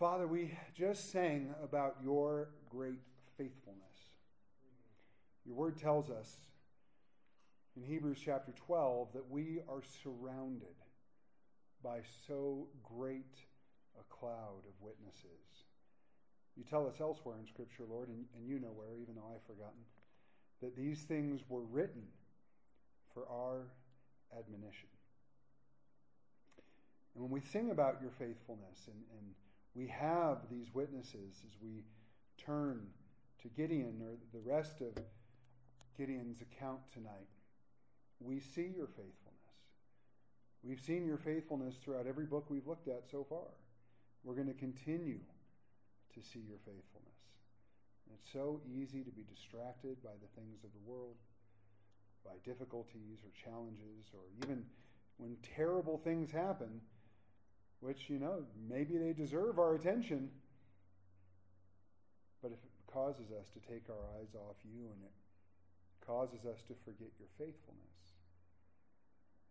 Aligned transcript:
Father, 0.00 0.26
we 0.26 0.50
just 0.74 1.12
sang 1.12 1.54
about 1.62 1.96
your 2.02 2.48
great 2.70 3.02
faithfulness. 3.36 3.84
Your 5.44 5.54
word 5.54 5.76
tells 5.76 6.08
us 6.08 6.34
in 7.76 7.82
Hebrews 7.82 8.16
chapter 8.24 8.52
12 8.66 9.12
that 9.12 9.30
we 9.30 9.58
are 9.68 9.82
surrounded 10.02 10.74
by 11.84 11.98
so 12.26 12.66
great 12.82 13.36
a 14.00 14.02
cloud 14.14 14.64
of 14.66 14.72
witnesses. 14.80 15.66
You 16.56 16.64
tell 16.64 16.86
us 16.86 16.94
elsewhere 16.98 17.36
in 17.38 17.46
Scripture, 17.46 17.84
Lord, 17.86 18.08
and, 18.08 18.24
and 18.34 18.48
you 18.48 18.58
know 18.58 18.72
where, 18.74 18.96
even 19.02 19.16
though 19.16 19.30
I've 19.34 19.46
forgotten, 19.46 19.84
that 20.62 20.74
these 20.74 21.00
things 21.02 21.42
were 21.46 21.64
written 21.64 22.04
for 23.12 23.26
our 23.28 23.66
admonition. 24.32 24.88
And 27.14 27.22
when 27.22 27.30
we 27.30 27.42
sing 27.52 27.70
about 27.70 27.98
your 28.00 28.12
faithfulness 28.12 28.86
and, 28.86 28.96
and 29.18 29.34
we 29.74 29.86
have 29.86 30.38
these 30.50 30.66
witnesses 30.74 31.42
as 31.44 31.52
we 31.62 31.84
turn 32.44 32.86
to 33.42 33.48
Gideon 33.48 34.00
or 34.02 34.16
the 34.32 34.50
rest 34.50 34.80
of 34.80 35.02
Gideon's 35.96 36.40
account 36.40 36.80
tonight, 36.92 37.28
we 38.20 38.40
see 38.40 38.72
your 38.76 38.86
faithfulness. 38.86 39.40
We've 40.62 40.80
seen 40.80 41.06
your 41.06 41.16
faithfulness 41.16 41.76
throughout 41.82 42.06
every 42.06 42.26
book 42.26 42.46
we've 42.48 42.66
looked 42.66 42.88
at 42.88 43.04
so 43.10 43.24
far. 43.28 43.48
We're 44.24 44.34
going 44.34 44.48
to 44.48 44.58
continue 44.58 45.20
to 46.14 46.20
see 46.20 46.40
your 46.40 46.58
faithfulness. 46.58 47.20
And 48.06 48.18
it's 48.18 48.32
so 48.32 48.60
easy 48.68 49.02
to 49.02 49.10
be 49.10 49.24
distracted 49.24 50.02
by 50.02 50.16
the 50.20 50.28
things 50.40 50.64
of 50.64 50.70
the 50.72 50.90
world, 50.90 51.16
by 52.24 52.36
difficulties 52.44 53.24
or 53.24 53.30
challenges, 53.32 54.12
or 54.12 54.20
even 54.44 54.64
when 55.16 55.36
terrible 55.56 55.98
things 55.98 56.30
happen, 56.30 56.80
which, 57.80 58.08
you 58.08 58.18
know, 58.18 58.44
maybe 58.68 58.96
they 58.96 59.12
deserve 59.12 59.58
our 59.58 59.74
attention. 59.74 60.30
But 62.42 62.52
if 62.52 62.60
it 62.60 62.92
causes 62.92 63.32
us 63.32 63.48
to 63.52 63.60
take 63.68 63.88
our 63.88 64.04
eyes 64.20 64.32
off 64.36 64.56
you 64.64 64.88
and 64.92 65.00
it 65.04 65.16
causes 66.06 66.44
us 66.44 66.60
to 66.68 66.74
forget 66.84 67.08
your 67.18 67.28
faithfulness, 67.36 67.96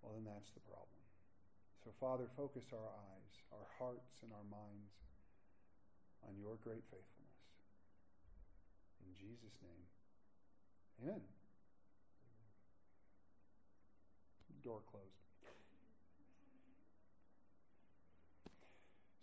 well, 0.02 0.14
then 0.14 0.26
that's 0.26 0.50
the 0.54 0.64
problem. 0.66 1.02
So, 1.84 1.92
Father, 2.00 2.26
focus 2.38 2.66
our 2.74 2.90
eyes, 2.90 3.32
our 3.52 3.68
hearts, 3.78 4.22
and 4.22 4.32
our 4.32 4.48
minds 4.50 4.94
on 6.28 6.36
your 6.38 6.58
great 6.64 6.84
faithfulness. 6.92 7.40
In 9.06 9.12
Jesus' 9.18 9.58
name, 9.64 9.86
amen. 11.02 11.22
Door 14.64 14.82
closed. 14.92 15.29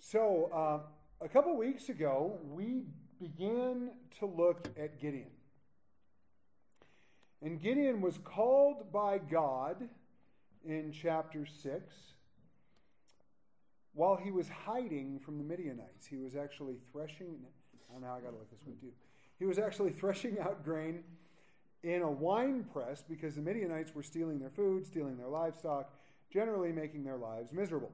So, 0.08 0.50
uh, 0.54 1.24
a 1.24 1.28
couple 1.28 1.56
weeks 1.56 1.88
ago, 1.88 2.38
we 2.44 2.84
began 3.18 3.90
to 4.20 4.26
look 4.26 4.68
at 4.78 5.00
Gideon. 5.00 5.32
And 7.42 7.60
Gideon 7.60 8.00
was 8.00 8.16
called 8.18 8.92
by 8.92 9.18
God 9.18 9.88
in 10.64 10.92
chapter 10.92 11.44
6 11.44 11.92
while 13.94 14.14
he 14.14 14.30
was 14.30 14.48
hiding 14.48 15.18
from 15.18 15.38
the 15.38 15.44
Midianites. 15.44 16.06
He 16.06 16.18
was 16.18 16.36
actually 16.36 16.76
threshing. 16.92 17.38
Now 18.00 18.14
I 18.14 18.20
got 18.20 18.30
to 18.30 18.36
look 18.36 18.50
this 18.52 18.64
one 18.64 18.76
too. 18.76 18.92
He 19.40 19.44
was 19.44 19.58
actually 19.58 19.90
threshing 20.00 20.38
out 20.38 20.64
grain 20.64 21.02
in 21.82 22.02
a 22.02 22.10
wine 22.10 22.64
press 22.72 23.02
because 23.08 23.34
the 23.34 23.42
Midianites 23.42 23.92
were 23.92 24.04
stealing 24.04 24.38
their 24.38 24.50
food, 24.50 24.86
stealing 24.86 25.16
their 25.16 25.26
livestock, 25.26 25.92
generally 26.32 26.70
making 26.70 27.02
their 27.02 27.16
lives 27.16 27.50
miserable. 27.52 27.90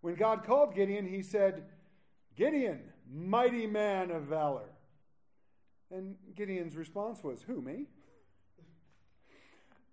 When 0.00 0.14
God 0.14 0.44
called 0.44 0.74
Gideon, 0.74 1.06
he 1.06 1.22
said, 1.22 1.64
Gideon, 2.36 2.80
mighty 3.12 3.66
man 3.66 4.10
of 4.10 4.24
valor. 4.24 4.70
And 5.90 6.16
Gideon's 6.34 6.76
response 6.76 7.22
was, 7.22 7.42
Who, 7.42 7.60
me? 7.60 7.86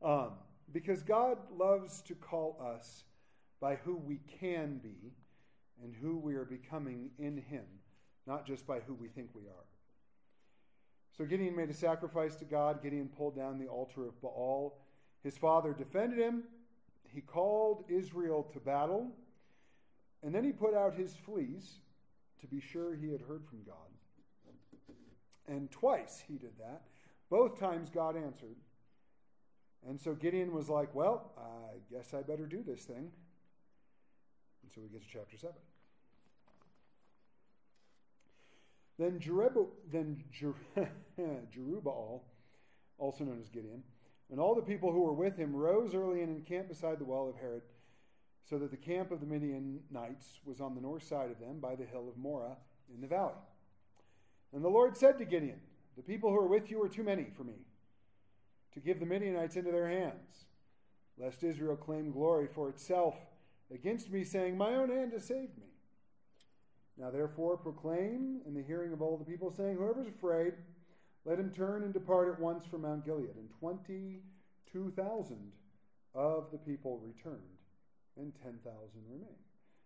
Um, 0.03 0.33
because 0.71 1.01
God 1.01 1.37
loves 1.57 2.01
to 2.03 2.15
call 2.15 2.61
us 2.61 3.03
by 3.59 3.75
who 3.75 3.97
we 3.97 4.19
can 4.39 4.77
be 4.77 5.13
and 5.83 5.93
who 5.93 6.17
we 6.17 6.35
are 6.35 6.45
becoming 6.45 7.09
in 7.17 7.37
Him, 7.37 7.65
not 8.25 8.45
just 8.45 8.67
by 8.67 8.79
who 8.79 8.93
we 8.93 9.07
think 9.07 9.29
we 9.33 9.43
are. 9.43 9.65
So 11.17 11.25
Gideon 11.25 11.55
made 11.55 11.71
a 11.71 11.73
sacrifice 11.73 12.35
to 12.35 12.45
God. 12.45 12.83
Gideon 12.83 13.09
pulled 13.09 13.35
down 13.35 13.57
the 13.57 13.67
altar 13.67 14.07
of 14.07 14.21
Baal. 14.21 14.77
His 15.23 15.35
father 15.35 15.73
defended 15.73 16.19
him. 16.19 16.43
He 17.11 17.21
called 17.21 17.85
Israel 17.89 18.43
to 18.53 18.59
battle. 18.59 19.11
And 20.23 20.33
then 20.33 20.43
he 20.43 20.51
put 20.51 20.73
out 20.73 20.95
his 20.95 21.15
fleece 21.15 21.79
to 22.41 22.47
be 22.47 22.59
sure 22.59 22.95
he 22.95 23.11
had 23.11 23.21
heard 23.21 23.45
from 23.45 23.63
God. 23.65 23.75
And 25.47 25.71
twice 25.71 26.23
he 26.27 26.37
did 26.37 26.57
that. 26.59 26.83
Both 27.29 27.59
times 27.59 27.89
God 27.89 28.15
answered. 28.15 28.55
And 29.87 29.99
so 29.99 30.13
Gideon 30.13 30.53
was 30.53 30.69
like, 30.69 30.93
Well, 30.93 31.31
I 31.37 31.77
guess 31.93 32.13
I 32.13 32.21
better 32.21 32.45
do 32.45 32.63
this 32.63 32.83
thing. 32.83 33.11
And 34.63 34.71
so 34.73 34.81
we 34.81 34.89
get 34.89 35.01
to 35.01 35.07
chapter 35.11 35.37
7. 35.37 35.55
Then, 38.99 39.19
then 39.91 40.23
Jer- 40.31 40.55
Jerubbaal, 41.19 42.21
also 42.97 43.23
known 43.23 43.39
as 43.39 43.47
Gideon, 43.49 43.83
and 44.31 44.39
all 44.39 44.55
the 44.55 44.61
people 44.61 44.91
who 44.91 45.03
were 45.03 45.13
with 45.13 45.37
him 45.37 45.55
rose 45.55 45.93
early 45.93 46.21
and 46.21 46.35
encamped 46.35 46.69
beside 46.69 46.99
the 46.99 47.05
well 47.05 47.29
of 47.29 47.37
Harod 47.37 47.61
so 48.49 48.57
that 48.57 48.71
the 48.71 48.77
camp 48.77 49.11
of 49.11 49.19
the 49.19 49.25
Midianites 49.25 50.39
was 50.45 50.61
on 50.61 50.73
the 50.73 50.81
north 50.81 51.03
side 51.03 51.31
of 51.31 51.39
them 51.39 51.59
by 51.59 51.75
the 51.75 51.85
hill 51.85 52.07
of 52.07 52.17
Moreh 52.17 52.55
in 52.93 53.01
the 53.01 53.07
valley. 53.07 53.33
And 54.53 54.63
the 54.63 54.69
Lord 54.69 54.95
said 54.95 55.17
to 55.17 55.25
Gideon, 55.25 55.59
The 55.97 56.03
people 56.03 56.29
who 56.29 56.37
are 56.37 56.47
with 56.47 56.71
you 56.71 56.81
are 56.81 56.87
too 56.87 57.03
many 57.03 57.27
for 57.35 57.43
me 57.43 57.65
to 58.73 58.79
give 58.79 58.99
the 58.99 59.05
Midianites 59.05 59.57
into 59.57 59.71
their 59.71 59.89
hands, 59.89 60.45
lest 61.17 61.43
Israel 61.43 61.75
claim 61.75 62.11
glory 62.11 62.47
for 62.53 62.69
itself 62.69 63.15
against 63.73 64.09
me, 64.11 64.23
saying, 64.23 64.57
My 64.57 64.75
own 64.75 64.89
hand 64.89 65.11
has 65.11 65.25
saved 65.25 65.57
me. 65.57 65.67
Now 66.97 67.11
therefore 67.11 67.57
proclaim 67.57 68.41
in 68.45 68.53
the 68.53 68.63
hearing 68.63 68.93
of 68.93 69.01
all 69.01 69.17
the 69.17 69.25
people, 69.25 69.51
saying, 69.51 69.75
Whoever 69.75 70.01
is 70.01 70.07
afraid, 70.07 70.53
let 71.25 71.39
him 71.39 71.51
turn 71.51 71.83
and 71.83 71.93
depart 71.93 72.29
at 72.29 72.39
once 72.39 72.65
from 72.65 72.83
Mount 72.83 73.03
Gilead. 73.03 73.35
And 73.35 73.49
22,000 73.59 75.51
of 76.15 76.49
the 76.51 76.57
people 76.57 76.99
returned 76.99 77.56
and 78.17 78.33
10,000 78.43 78.61
remained. 79.09 79.27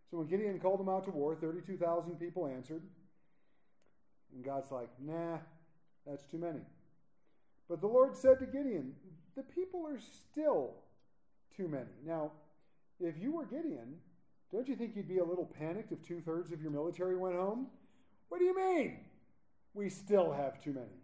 So 0.10 0.18
when 0.18 0.28
Gideon 0.28 0.60
called 0.60 0.80
them 0.80 0.90
out 0.90 1.06
to 1.06 1.12
war, 1.12 1.36
32,000 1.36 2.20
people 2.20 2.48
answered. 2.48 2.84
And 4.34 4.44
God's 4.44 4.72
like, 4.72 4.90
nah, 5.00 5.38
that's 6.06 6.24
too 6.26 6.38
many. 6.38 6.62
But 7.70 7.82
the 7.82 7.88
Lord 7.88 8.16
said 8.16 8.40
to 8.40 8.46
Gideon, 8.46 8.94
the 9.36 9.44
people 9.44 9.86
are 9.88 10.00
still 10.00 10.72
too 11.56 11.68
many. 11.68 11.92
Now, 12.06 12.32
if 13.00 13.16
you 13.20 13.32
were 13.32 13.46
Gideon, 13.46 13.96
don't 14.52 14.68
you 14.68 14.76
think 14.76 14.96
you'd 14.96 15.08
be 15.08 15.20
a 15.20 15.24
little 15.24 15.46
panicked 15.46 15.92
if 15.92 16.02
two 16.04 16.22
thirds 16.22 16.52
of 16.52 16.62
your 16.62 16.72
military 16.72 17.16
went 17.16 17.36
home? 17.36 17.68
What 18.30 18.40
do 18.40 18.46
you 18.46 18.56
mean? 18.56 19.00
We 19.74 19.90
still 19.90 20.32
have 20.32 20.62
too 20.62 20.74
many. 20.74 21.01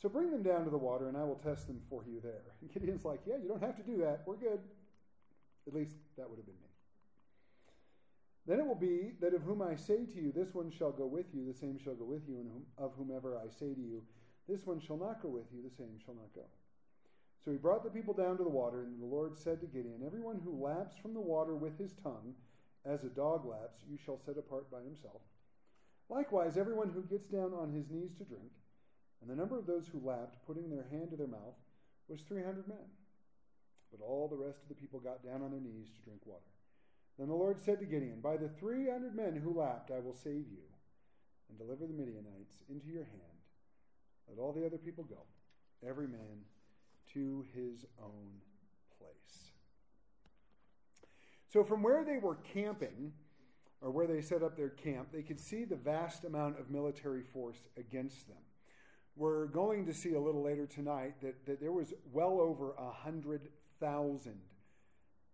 So 0.00 0.08
bring 0.08 0.30
them 0.30 0.42
down 0.42 0.64
to 0.64 0.70
the 0.70 0.78
water, 0.78 1.08
and 1.08 1.16
I 1.16 1.24
will 1.24 1.40
test 1.44 1.66
them 1.66 1.80
for 1.90 2.02
you 2.08 2.20
there. 2.22 2.56
And 2.60 2.72
Gideon's 2.72 3.04
like, 3.04 3.20
Yeah, 3.26 3.36
you 3.42 3.48
don't 3.48 3.62
have 3.62 3.76
to 3.76 3.82
do 3.82 3.98
that. 3.98 4.22
We're 4.26 4.36
good. 4.36 4.60
At 5.66 5.74
least 5.74 5.96
that 6.16 6.28
would 6.28 6.38
have 6.38 6.46
been 6.46 6.54
me. 6.54 6.70
Then 8.46 8.60
it 8.60 8.66
will 8.66 8.74
be 8.74 9.12
that 9.20 9.34
of 9.34 9.42
whom 9.42 9.60
I 9.60 9.76
say 9.76 10.06
to 10.06 10.20
you, 10.20 10.32
This 10.32 10.54
one 10.54 10.70
shall 10.70 10.90
go 10.90 11.06
with 11.06 11.26
you, 11.34 11.46
the 11.46 11.58
same 11.58 11.78
shall 11.78 11.94
go 11.94 12.06
with 12.06 12.22
you, 12.26 12.38
and 12.38 12.50
of 12.78 12.92
whomever 12.96 13.36
I 13.36 13.50
say 13.50 13.74
to 13.74 13.80
you, 13.80 14.02
This 14.48 14.66
one 14.66 14.80
shall 14.80 14.96
not 14.96 15.22
go 15.22 15.28
with 15.28 15.46
you, 15.52 15.62
the 15.62 15.76
same 15.76 15.98
shall 16.04 16.14
not 16.14 16.34
go. 16.34 16.46
So 17.44 17.50
he 17.50 17.58
brought 17.58 17.84
the 17.84 17.90
people 17.90 18.14
down 18.14 18.36
to 18.38 18.42
the 18.42 18.50
water, 18.50 18.82
and 18.82 19.00
the 19.00 19.06
Lord 19.06 19.36
said 19.36 19.60
to 19.60 19.66
Gideon, 19.66 20.02
Everyone 20.04 20.40
who 20.42 20.64
laps 20.64 20.96
from 20.96 21.14
the 21.14 21.20
water 21.20 21.54
with 21.54 21.78
his 21.78 21.92
tongue, 22.02 22.34
as 22.86 23.04
a 23.04 23.08
dog 23.08 23.44
laps, 23.44 23.78
you 23.88 23.98
shall 24.02 24.18
set 24.24 24.38
apart 24.38 24.70
by 24.70 24.80
himself. 24.80 25.20
Likewise, 26.08 26.56
everyone 26.56 26.88
who 26.90 27.02
gets 27.02 27.28
down 27.28 27.52
on 27.52 27.72
his 27.72 27.90
knees 27.90 28.14
to 28.18 28.24
drink, 28.24 28.50
and 29.20 29.30
the 29.30 29.36
number 29.36 29.58
of 29.58 29.66
those 29.66 29.86
who 29.86 30.00
lapped, 30.06 30.46
putting 30.46 30.70
their 30.70 30.86
hand 30.90 31.10
to 31.10 31.16
their 31.16 31.26
mouth, 31.26 31.58
was 32.08 32.22
300 32.22 32.66
men. 32.66 32.78
But 33.90 34.04
all 34.04 34.28
the 34.28 34.36
rest 34.36 34.62
of 34.62 34.68
the 34.68 34.74
people 34.74 35.00
got 35.00 35.24
down 35.24 35.42
on 35.42 35.50
their 35.50 35.60
knees 35.60 35.88
to 35.94 36.02
drink 36.02 36.20
water. 36.24 36.40
Then 37.18 37.28
the 37.28 37.34
Lord 37.34 37.60
said 37.60 37.80
to 37.80 37.86
Gideon, 37.86 38.20
By 38.20 38.36
the 38.36 38.48
300 38.48 39.14
men 39.14 39.36
who 39.36 39.58
lapped, 39.58 39.90
I 39.90 40.00
will 40.00 40.14
save 40.14 40.48
you 40.48 40.64
and 41.48 41.58
deliver 41.58 41.86
the 41.86 41.92
Midianites 41.92 42.62
into 42.68 42.88
your 42.88 43.04
hand. 43.04 43.20
Let 44.28 44.38
all 44.38 44.52
the 44.52 44.64
other 44.64 44.78
people 44.78 45.04
go, 45.04 45.22
every 45.86 46.06
man 46.06 46.44
to 47.14 47.44
his 47.54 47.84
own 48.02 48.40
place. 48.98 49.50
So, 51.52 51.64
from 51.64 51.82
where 51.82 52.04
they 52.04 52.18
were 52.18 52.36
camping, 52.36 53.12
or 53.82 53.90
where 53.90 54.06
they 54.06 54.20
set 54.20 54.42
up 54.42 54.56
their 54.56 54.68
camp, 54.68 55.08
they 55.12 55.22
could 55.22 55.40
see 55.40 55.64
the 55.64 55.76
vast 55.76 56.24
amount 56.24 56.60
of 56.60 56.70
military 56.70 57.22
force 57.22 57.58
against 57.76 58.28
them. 58.28 58.36
We're 59.16 59.46
going 59.46 59.86
to 59.86 59.94
see 59.94 60.14
a 60.14 60.20
little 60.20 60.42
later 60.42 60.66
tonight 60.66 61.14
that, 61.22 61.46
that 61.46 61.60
there 61.60 61.72
was 61.72 61.92
well 62.12 62.40
over 62.40 62.72
a 62.72 62.90
hundred 62.90 63.48
thousand 63.78 64.40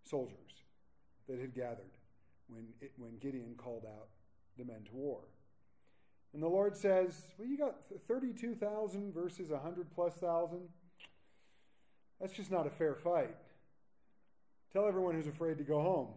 soldiers 0.03 0.63
that 1.27 1.39
had 1.39 1.53
gathered 1.53 1.97
when, 2.47 2.67
it, 2.81 2.91
when 2.97 3.17
Gideon 3.19 3.55
called 3.57 3.85
out 3.85 4.07
the 4.57 4.65
men 4.65 4.83
to 4.85 4.93
war. 4.93 5.21
And 6.33 6.41
the 6.41 6.47
Lord 6.47 6.75
says, 6.75 7.21
Well, 7.37 7.47
you 7.47 7.57
got 7.57 7.75
32,000 8.07 9.13
versus 9.13 9.49
100 9.49 9.91
plus 9.93 10.13
thousand. 10.13 10.69
That's 12.19 12.33
just 12.33 12.51
not 12.51 12.67
a 12.67 12.69
fair 12.69 12.95
fight. 12.95 13.35
Tell 14.73 14.87
everyone 14.87 15.15
who's 15.15 15.27
afraid 15.27 15.57
to 15.59 15.63
go 15.63 15.81
home. 15.81 16.09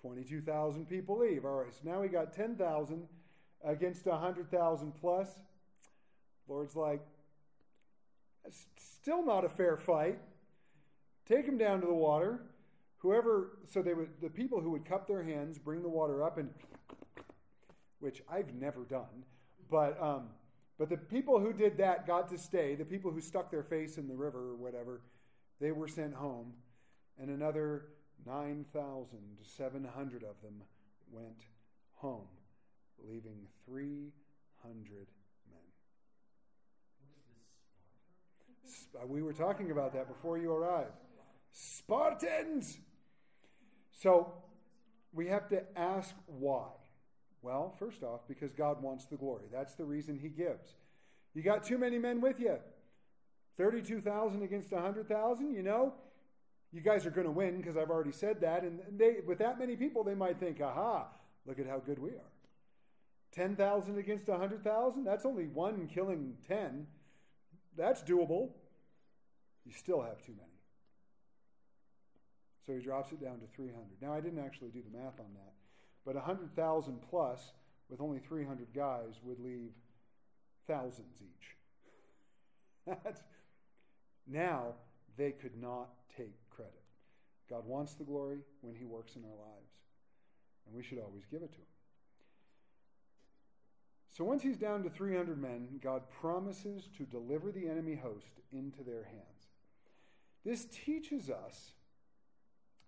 22,000 0.00 0.88
people 0.88 1.18
leave. 1.18 1.44
All 1.44 1.56
right, 1.56 1.74
so 1.74 1.80
now 1.84 2.00
we 2.00 2.08
got 2.08 2.32
10,000 2.32 3.08
against 3.64 4.06
100,000 4.06 4.92
plus. 5.00 5.28
Lord's 6.48 6.74
like, 6.74 7.00
still 8.76 9.24
not 9.24 9.44
a 9.44 9.48
fair 9.48 9.76
fight. 9.76 10.18
Take 11.26 11.46
them 11.46 11.58
down 11.58 11.80
to 11.82 11.86
the 11.86 11.92
water. 11.94 12.40
Whoever, 12.98 13.58
so 13.70 13.82
they 13.82 13.94
would, 13.94 14.08
the 14.20 14.30
people 14.30 14.60
who 14.60 14.70
would 14.70 14.84
cup 14.84 15.06
their 15.06 15.22
hands, 15.22 15.58
bring 15.58 15.82
the 15.82 15.88
water 15.88 16.24
up, 16.24 16.38
and 16.38 16.50
which 18.00 18.22
I've 18.30 18.54
never 18.54 18.84
done, 18.84 19.24
but 19.70 20.00
um, 20.00 20.28
but 20.78 20.88
the 20.88 20.96
people 20.96 21.40
who 21.40 21.52
did 21.52 21.78
that 21.78 22.06
got 22.06 22.28
to 22.30 22.38
stay. 22.38 22.76
The 22.76 22.84
people 22.84 23.10
who 23.10 23.20
stuck 23.20 23.50
their 23.50 23.64
face 23.64 23.98
in 23.98 24.06
the 24.08 24.14
river 24.14 24.50
or 24.50 24.56
whatever, 24.56 25.02
they 25.60 25.72
were 25.72 25.88
sent 25.88 26.14
home, 26.14 26.52
and 27.20 27.30
another 27.30 27.86
nine 28.26 28.64
thousand 28.72 29.38
seven 29.42 29.84
hundred 29.84 30.22
of 30.22 30.40
them 30.42 30.62
went 31.10 31.46
home, 31.94 32.28
leaving 33.04 33.46
three 33.66 34.12
hundred 34.62 35.08
men. 35.50 35.58
Uh, 38.94 39.06
we 39.06 39.22
were 39.22 39.32
talking 39.32 39.70
about 39.70 39.92
that 39.94 40.08
before 40.08 40.38
you 40.38 40.52
arrived. 40.52 40.92
Spartans! 41.52 42.78
So 43.92 44.32
we 45.12 45.26
have 45.28 45.48
to 45.48 45.62
ask 45.76 46.14
why. 46.26 46.68
Well, 47.42 47.74
first 47.78 48.02
off, 48.02 48.20
because 48.28 48.52
God 48.52 48.82
wants 48.82 49.06
the 49.06 49.16
glory. 49.16 49.44
That's 49.52 49.74
the 49.74 49.84
reason 49.84 50.18
He 50.18 50.28
gives. 50.28 50.74
You 51.34 51.42
got 51.42 51.62
too 51.64 51.78
many 51.78 51.98
men 51.98 52.20
with 52.20 52.40
you. 52.40 52.58
32,000 53.56 54.42
against 54.42 54.70
100,000, 54.70 55.52
you 55.52 55.62
know, 55.62 55.92
you 56.72 56.80
guys 56.80 57.06
are 57.06 57.10
going 57.10 57.26
to 57.26 57.32
win 57.32 57.56
because 57.56 57.76
I've 57.76 57.90
already 57.90 58.12
said 58.12 58.40
that. 58.42 58.62
And 58.62 58.80
they, 58.96 59.16
with 59.26 59.38
that 59.38 59.58
many 59.58 59.74
people, 59.76 60.04
they 60.04 60.14
might 60.14 60.38
think, 60.38 60.60
aha, 60.60 61.08
look 61.46 61.58
at 61.58 61.66
how 61.66 61.78
good 61.78 61.98
we 61.98 62.10
are. 62.10 62.32
10,000 63.32 63.98
against 63.98 64.28
100,000, 64.28 65.04
that's 65.04 65.24
only 65.24 65.46
one 65.46 65.88
killing 65.92 66.34
10. 66.46 66.86
That's 67.76 68.02
doable. 68.02 68.50
You 69.68 69.74
still 69.74 70.00
have 70.00 70.24
too 70.24 70.32
many. 70.32 70.48
So 72.66 72.72
he 72.72 72.80
drops 72.80 73.12
it 73.12 73.20
down 73.20 73.38
to 73.40 73.46
300. 73.54 73.76
Now, 74.00 74.14
I 74.14 74.20
didn't 74.20 74.38
actually 74.38 74.70
do 74.70 74.80
the 74.82 74.96
math 74.96 75.20
on 75.20 75.34
that, 75.34 75.52
but 76.06 76.14
100,000 76.14 77.00
plus 77.10 77.52
with 77.90 78.00
only 78.00 78.18
300 78.18 78.68
guys 78.74 79.20
would 79.22 79.38
leave 79.38 79.72
thousands 80.66 81.20
each. 81.20 81.56
That's, 83.04 83.22
now 84.26 84.72
they 85.18 85.32
could 85.32 85.60
not 85.60 85.90
take 86.16 86.32
credit. 86.48 86.72
God 87.50 87.66
wants 87.66 87.92
the 87.94 88.04
glory 88.04 88.38
when 88.62 88.74
he 88.74 88.86
works 88.86 89.16
in 89.16 89.22
our 89.22 89.36
lives, 89.36 89.72
and 90.66 90.74
we 90.74 90.82
should 90.82 90.98
always 90.98 91.24
give 91.30 91.42
it 91.42 91.52
to 91.52 91.58
him. 91.58 91.64
So 94.16 94.24
once 94.24 94.42
he's 94.42 94.56
down 94.56 94.82
to 94.82 94.90
300 94.90 95.40
men, 95.40 95.78
God 95.82 96.02
promises 96.20 96.88
to 96.96 97.04
deliver 97.04 97.52
the 97.52 97.68
enemy 97.68 97.94
host 97.94 98.40
into 98.50 98.82
their 98.82 99.04
hands. 99.04 99.37
This 100.44 100.64
teaches 100.64 101.30
us 101.30 101.72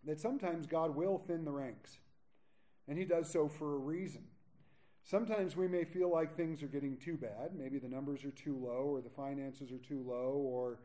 that 0.04 0.20
sometimes 0.20 0.66
God 0.66 0.96
will 0.96 1.18
thin 1.18 1.44
the 1.44 1.50
ranks, 1.50 1.98
and 2.88 2.98
He 2.98 3.04
does 3.04 3.30
so 3.30 3.48
for 3.48 3.74
a 3.74 3.78
reason. 3.78 4.24
Sometimes 5.02 5.56
we 5.56 5.68
may 5.68 5.84
feel 5.84 6.10
like 6.10 6.36
things 6.36 6.62
are 6.62 6.68
getting 6.68 6.96
too 6.96 7.16
bad. 7.16 7.54
Maybe 7.56 7.78
the 7.78 7.88
numbers 7.88 8.24
are 8.24 8.30
too 8.30 8.56
low, 8.56 8.84
or 8.84 9.00
the 9.00 9.10
finances 9.10 9.72
are 9.72 9.78
too 9.78 10.04
low, 10.06 10.32
or 10.44 10.78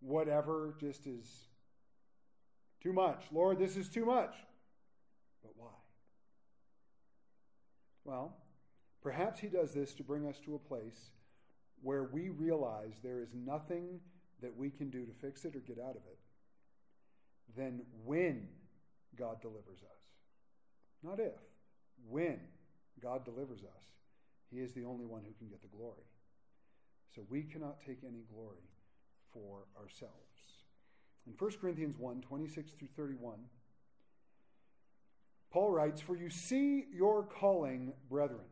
whatever 0.00 0.74
just 0.80 1.06
is 1.06 1.48
too 2.80 2.92
much. 2.92 3.24
Lord, 3.32 3.58
this 3.58 3.76
is 3.76 3.88
too 3.88 4.06
much. 4.06 4.34
But 5.42 5.52
why? 5.56 5.68
Well, 8.04 8.36
perhaps 9.02 9.40
He 9.40 9.48
does 9.48 9.74
this 9.74 9.92
to 9.94 10.02
bring 10.02 10.26
us 10.26 10.40
to 10.44 10.54
a 10.54 10.58
place 10.58 11.10
where 11.82 12.04
we 12.04 12.28
realize 12.28 13.00
there 13.02 13.20
is 13.20 13.34
nothing 13.34 14.00
that 14.42 14.56
we 14.56 14.70
can 14.70 14.90
do 14.90 15.04
to 15.04 15.12
fix 15.12 15.44
it 15.44 15.54
or 15.54 15.60
get 15.60 15.78
out 15.78 15.96
of 15.96 16.02
it 16.10 16.18
then 17.56 17.82
when 18.04 18.48
God 19.18 19.40
delivers 19.40 19.80
us. 19.82 20.02
Not 21.02 21.18
if, 21.18 21.32
when 22.08 22.38
God 23.02 23.24
delivers 23.24 23.60
us, 23.60 23.84
He 24.50 24.60
is 24.60 24.72
the 24.72 24.84
only 24.84 25.06
one 25.06 25.22
who 25.22 25.32
can 25.38 25.48
get 25.48 25.62
the 25.62 25.76
glory. 25.76 26.04
So 27.14 27.22
we 27.28 27.42
cannot 27.42 27.80
take 27.84 27.98
any 28.06 28.24
glory 28.32 28.68
for 29.32 29.64
ourselves. 29.80 30.14
In 31.26 31.32
1 31.38 31.50
Corinthians 31.60 31.96
1 31.98 32.22
26 32.22 32.72
through 32.72 32.88
31, 32.96 33.34
Paul 35.52 35.70
writes, 35.70 36.00
For 36.00 36.16
you 36.16 36.30
see 36.30 36.84
your 36.92 37.24
calling, 37.24 37.92
brethren, 38.08 38.46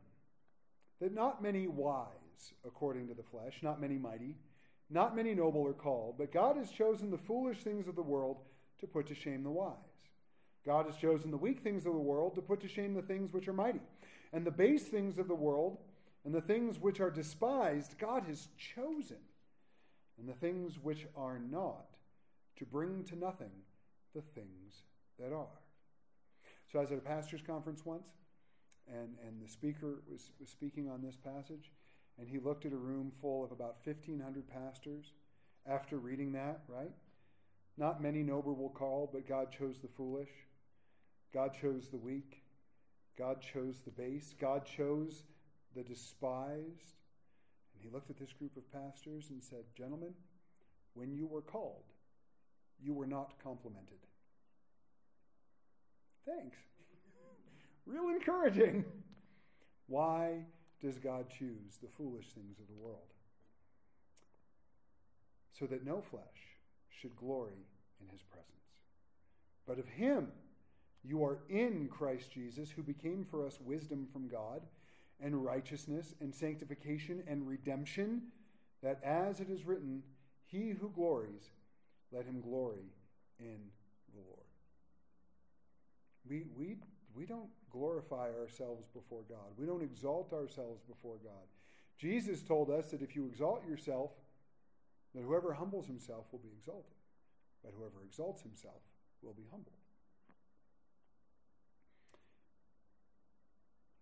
that 1.00 1.14
not 1.14 1.42
many 1.42 1.68
wise 1.68 2.08
according 2.66 3.08
to 3.08 3.14
the 3.14 3.22
flesh, 3.22 3.58
not 3.62 3.80
many 3.80 3.96
mighty, 3.96 4.36
not 4.90 5.16
many 5.16 5.34
noble 5.34 5.66
are 5.66 5.72
called, 5.72 6.16
but 6.18 6.32
God 6.32 6.56
has 6.56 6.70
chosen 6.70 7.10
the 7.10 7.18
foolish 7.18 7.62
things 7.62 7.88
of 7.88 7.96
the 7.96 8.02
world 8.02 8.38
to 8.80 8.86
put 8.86 9.06
to 9.08 9.14
shame 9.14 9.42
the 9.42 9.50
wise. 9.50 9.74
God 10.64 10.86
has 10.86 10.96
chosen 10.96 11.30
the 11.30 11.36
weak 11.36 11.60
things 11.60 11.86
of 11.86 11.92
the 11.92 11.98
world 11.98 12.34
to 12.34 12.42
put 12.42 12.60
to 12.60 12.68
shame 12.68 12.94
the 12.94 13.02
things 13.02 13.32
which 13.32 13.48
are 13.48 13.52
mighty. 13.52 13.80
And 14.32 14.46
the 14.46 14.50
base 14.50 14.84
things 14.84 15.18
of 15.18 15.28
the 15.28 15.34
world 15.34 15.78
and 16.24 16.34
the 16.34 16.40
things 16.40 16.78
which 16.78 17.00
are 17.00 17.10
despised, 17.10 17.98
God 17.98 18.24
has 18.24 18.48
chosen. 18.56 19.16
And 20.18 20.28
the 20.28 20.34
things 20.34 20.78
which 20.82 21.06
are 21.16 21.38
not, 21.38 21.86
to 22.56 22.66
bring 22.66 23.04
to 23.04 23.16
nothing 23.16 23.52
the 24.14 24.20
things 24.20 24.82
that 25.18 25.32
are. 25.32 25.46
So 26.72 26.78
I 26.78 26.82
was 26.82 26.92
at 26.92 26.98
a 26.98 27.02
pastor's 27.02 27.40
conference 27.40 27.86
once, 27.86 28.08
and, 28.88 29.16
and 29.26 29.40
the 29.42 29.48
speaker 29.48 30.02
was, 30.10 30.32
was 30.40 30.50
speaking 30.50 30.88
on 30.88 31.02
this 31.02 31.16
passage, 31.16 31.70
and 32.18 32.28
he 32.28 32.38
looked 32.38 32.66
at 32.66 32.72
a 32.72 32.76
room 32.76 33.12
full 33.20 33.44
of 33.44 33.52
about 33.52 33.76
1,500 33.84 34.48
pastors 34.48 35.12
after 35.66 35.98
reading 35.98 36.32
that, 36.32 36.60
right? 36.66 36.92
Not 37.76 38.02
many 38.02 38.22
noble 38.22 38.56
will 38.56 38.70
call, 38.70 39.08
but 39.12 39.28
God 39.28 39.52
chose 39.56 39.78
the 39.80 39.88
foolish. 39.88 40.30
God 41.32 41.56
chose 41.60 41.88
the 41.88 41.96
weak. 41.96 42.42
God 43.16 43.40
chose 43.40 43.80
the 43.84 43.90
base. 43.90 44.34
God 44.40 44.64
chose 44.64 45.22
the 45.76 45.84
despised. 45.84 46.96
And 47.74 47.82
he 47.82 47.88
looked 47.88 48.10
at 48.10 48.18
this 48.18 48.32
group 48.32 48.56
of 48.56 48.72
pastors 48.72 49.30
and 49.30 49.42
said, 49.42 49.64
Gentlemen, 49.76 50.14
when 50.94 51.12
you 51.12 51.26
were 51.26 51.42
called, 51.42 51.84
you 52.80 52.94
were 52.94 53.06
not 53.06 53.34
complimented. 53.42 53.98
Thanks. 56.26 56.56
Real 57.86 58.08
encouraging. 58.08 58.84
Why 59.86 60.44
does 60.82 60.98
God 60.98 61.26
choose 61.38 61.78
the 61.82 61.88
foolish 61.96 62.26
things 62.34 62.58
of 62.58 62.66
the 62.66 62.80
world? 62.80 63.12
So 65.58 65.66
that 65.66 65.84
no 65.84 66.00
flesh 66.00 66.22
should 67.00 67.16
glory 67.16 67.66
in 68.00 68.08
his 68.08 68.22
presence. 68.22 68.46
But 69.66 69.78
of 69.78 69.88
him 69.88 70.28
you 71.04 71.24
are 71.24 71.38
in 71.48 71.88
Christ 71.88 72.30
Jesus, 72.32 72.70
who 72.70 72.82
became 72.82 73.24
for 73.24 73.46
us 73.46 73.58
wisdom 73.60 74.06
from 74.12 74.28
God, 74.28 74.62
and 75.20 75.44
righteousness, 75.44 76.14
and 76.20 76.34
sanctification, 76.34 77.22
and 77.26 77.46
redemption, 77.46 78.22
that 78.82 79.00
as 79.02 79.40
it 79.40 79.50
is 79.50 79.64
written, 79.64 80.02
He 80.46 80.70
who 80.70 80.90
glories, 80.90 81.50
let 82.12 82.24
him 82.24 82.40
glory 82.40 82.92
in 83.38 83.58
the 84.14 84.20
Lord. 84.20 84.46
We, 86.28 86.44
we, 86.56 86.76
we 87.14 87.26
don't 87.26 87.50
glorify 87.70 88.30
ourselves 88.38 88.86
before 88.94 89.22
God. 89.28 89.56
We 89.56 89.66
don't 89.66 89.82
exalt 89.82 90.32
ourselves 90.32 90.82
before 90.88 91.16
God. 91.22 91.46
Jesus 91.98 92.42
told 92.42 92.70
us 92.70 92.90
that 92.90 93.02
if 93.02 93.16
you 93.16 93.26
exalt 93.26 93.66
yourself, 93.68 94.10
that 95.14 95.22
whoever 95.22 95.54
humbles 95.54 95.86
himself 95.86 96.26
will 96.30 96.38
be 96.38 96.50
exalted 96.56 96.98
but 97.62 97.72
whoever 97.76 98.04
exalts 98.04 98.42
himself 98.42 98.82
will 99.22 99.34
be 99.34 99.44
humbled. 99.50 99.74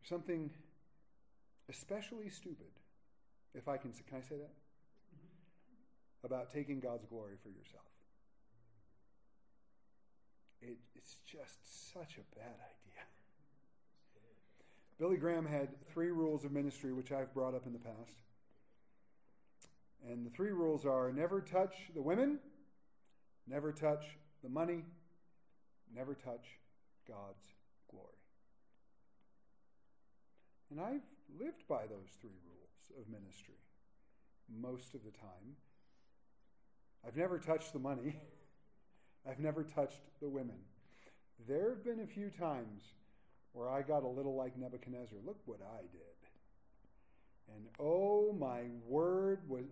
Something 0.03 0.51
especially 1.69 2.29
stupid, 2.29 2.71
if 3.55 3.67
I 3.67 3.77
can, 3.77 3.93
can 3.93 4.19
I 4.19 4.21
say 4.21 4.37
that? 4.37 4.53
About 6.23 6.51
taking 6.51 6.81
God's 6.81 7.07
glory 7.07 7.35
for 7.43 7.49
yourself. 7.49 7.85
It, 10.61 10.79
it's 10.95 11.17
just 11.27 11.93
such 11.93 12.19
a 12.19 12.39
bad 12.39 12.55
idea. 12.55 13.03
Billy 14.99 15.17
Graham 15.17 15.47
had 15.47 15.69
three 15.93 16.11
rules 16.11 16.45
of 16.45 16.53
ministry, 16.53 16.93
which 16.93 17.12
I've 17.12 17.33
brought 17.35 17.55
up 17.55 17.67
in 17.67 17.73
the 17.73 17.79
past. 17.79 18.17
And 20.09 20.25
the 20.25 20.31
three 20.31 20.53
rules 20.53 20.87
are 20.87 21.12
never 21.12 21.41
touch 21.41 21.75
the 21.95 22.03
women, 22.03 22.38
Never 23.47 23.73
touch 23.73 24.05
the 24.43 24.49
money, 24.49 24.83
never 25.95 26.15
touch 26.15 26.45
God's 27.07 27.47
glory. 27.88 28.07
And 30.71 30.81
I've 30.81 31.07
lived 31.38 31.62
by 31.69 31.87
those 31.87 32.11
three 32.21 32.38
rules 32.45 33.00
of 33.00 33.09
ministry 33.09 33.55
most 34.61 34.95
of 34.95 35.05
the 35.05 35.12
time. 35.12 35.57
I've 37.07 37.17
never 37.17 37.38
touched 37.38 37.73
the 37.73 37.79
money. 37.79 38.17
I've 39.29 39.38
never 39.38 39.62
touched 39.62 40.03
the 40.21 40.29
women. 40.29 40.59
There 41.49 41.71
have 41.71 41.85
been 41.85 42.00
a 42.00 42.07
few 42.07 42.31
times 42.31 42.83
where 43.57 43.71
I 43.71 43.81
got 43.81 44.03
a 44.03 44.07
little 44.07 44.37
like 44.37 44.57
Nebuchadnezzar. 44.59 45.17
Look 45.25 45.39
what 45.47 45.61
I 45.63 45.81
did. 45.81 47.55
And 47.55 47.65
oh 47.81 48.37
my 48.39 48.65
word 48.87 49.41
was 49.49 49.65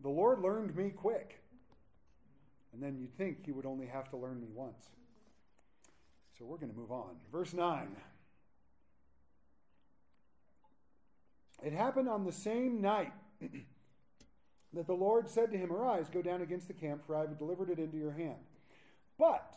the 0.00 0.08
Lord 0.08 0.40
learned 0.40 0.76
me 0.76 0.90
quick. 0.90 1.40
And 2.72 2.80
then 2.80 2.96
you'd 2.98 3.16
think 3.16 3.44
he 3.44 3.50
would 3.50 3.66
only 3.66 3.86
have 3.86 4.08
to 4.10 4.16
learn 4.16 4.40
me 4.40 4.48
once. 4.52 4.90
So 6.38 6.44
we're 6.44 6.58
going 6.58 6.72
to 6.72 6.78
move 6.78 6.92
on. 6.92 7.16
Verse 7.32 7.52
9. 7.52 7.96
It 11.64 11.72
happened 11.72 12.08
on 12.08 12.24
the 12.24 12.32
same 12.32 12.80
night 12.80 13.12
that 14.72 14.86
the 14.86 14.94
Lord 14.94 15.28
said 15.28 15.50
to 15.52 15.58
him, 15.58 15.72
Arise, 15.72 16.08
go 16.12 16.22
down 16.22 16.42
against 16.42 16.68
the 16.68 16.74
camp, 16.74 17.02
for 17.06 17.16
I 17.16 17.22
have 17.22 17.38
delivered 17.38 17.70
it 17.70 17.78
into 17.78 17.96
your 17.96 18.12
hand. 18.12 18.38
But 19.18 19.48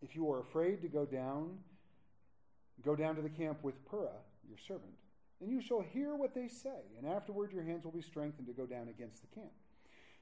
if 0.00 0.16
you 0.16 0.30
are 0.32 0.40
afraid 0.40 0.82
to 0.82 0.88
go 0.88 1.04
down, 1.04 1.58
go 2.84 2.96
down 2.96 3.16
to 3.16 3.22
the 3.22 3.28
camp 3.28 3.62
with 3.62 3.84
Purah, 3.88 4.20
your 4.48 4.58
servant, 4.66 4.92
and 5.40 5.50
you 5.50 5.60
shall 5.60 5.80
hear 5.80 6.14
what 6.14 6.34
they 6.34 6.48
say, 6.48 6.82
and 6.98 7.06
afterward 7.06 7.52
your 7.52 7.62
hands 7.62 7.84
will 7.84 7.92
be 7.92 8.02
strengthened 8.02 8.46
to 8.46 8.52
go 8.52 8.66
down 8.66 8.88
against 8.88 9.22
the 9.22 9.34
camp. 9.34 9.52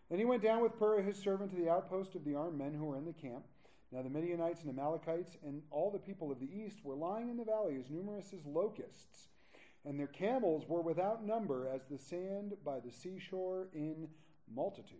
Then 0.08 0.18
he 0.18 0.24
went 0.24 0.42
down 0.42 0.62
with 0.62 0.78
Purah 0.78 1.04
his 1.04 1.18
servant 1.18 1.50
to 1.50 1.56
the 1.56 1.70
outpost 1.70 2.14
of 2.14 2.24
the 2.24 2.34
armed 2.34 2.58
men 2.58 2.74
who 2.74 2.84
were 2.84 2.96
in 2.96 3.04
the 3.04 3.12
camp. 3.12 3.44
Now 3.90 4.02
the 4.02 4.10
Midianites 4.10 4.62
and 4.62 4.70
Amalekites 4.70 5.36
and 5.44 5.62
all 5.70 5.90
the 5.90 5.98
people 5.98 6.30
of 6.30 6.40
the 6.40 6.50
east 6.52 6.84
were 6.84 6.94
lying 6.94 7.28
in 7.30 7.36
the 7.36 7.44
valley 7.44 7.76
as 7.78 7.90
numerous 7.90 8.32
as 8.32 8.44
locusts, 8.46 9.28
and 9.84 9.98
their 9.98 10.06
camels 10.06 10.64
were 10.68 10.82
without 10.82 11.24
number 11.24 11.68
as 11.68 11.82
the 11.90 11.98
sand 11.98 12.54
by 12.64 12.80
the 12.80 12.92
seashore 12.92 13.68
in 13.74 14.08
multitude. 14.54 14.98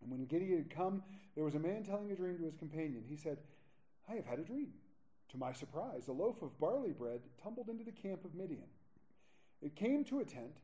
And 0.00 0.10
when 0.10 0.26
Gideon 0.26 0.58
had 0.58 0.70
come, 0.70 1.02
there 1.34 1.44
was 1.44 1.54
a 1.54 1.58
man 1.58 1.82
telling 1.82 2.10
a 2.10 2.16
dream 2.16 2.38
to 2.38 2.44
his 2.44 2.56
companion. 2.56 3.02
He 3.08 3.16
said, 3.16 3.38
I 4.08 4.14
have 4.14 4.26
had 4.26 4.38
a 4.38 4.44
dream. 4.44 4.72
To 5.32 5.36
my 5.36 5.52
surprise, 5.52 6.08
a 6.08 6.12
loaf 6.12 6.40
of 6.42 6.58
barley 6.58 6.92
bread 6.92 7.20
tumbled 7.42 7.68
into 7.68 7.84
the 7.84 7.92
camp 7.92 8.24
of 8.24 8.34
Midian. 8.34 8.68
It 9.60 9.76
came 9.76 10.04
to 10.04 10.20
a 10.20 10.24
tent 10.24 10.56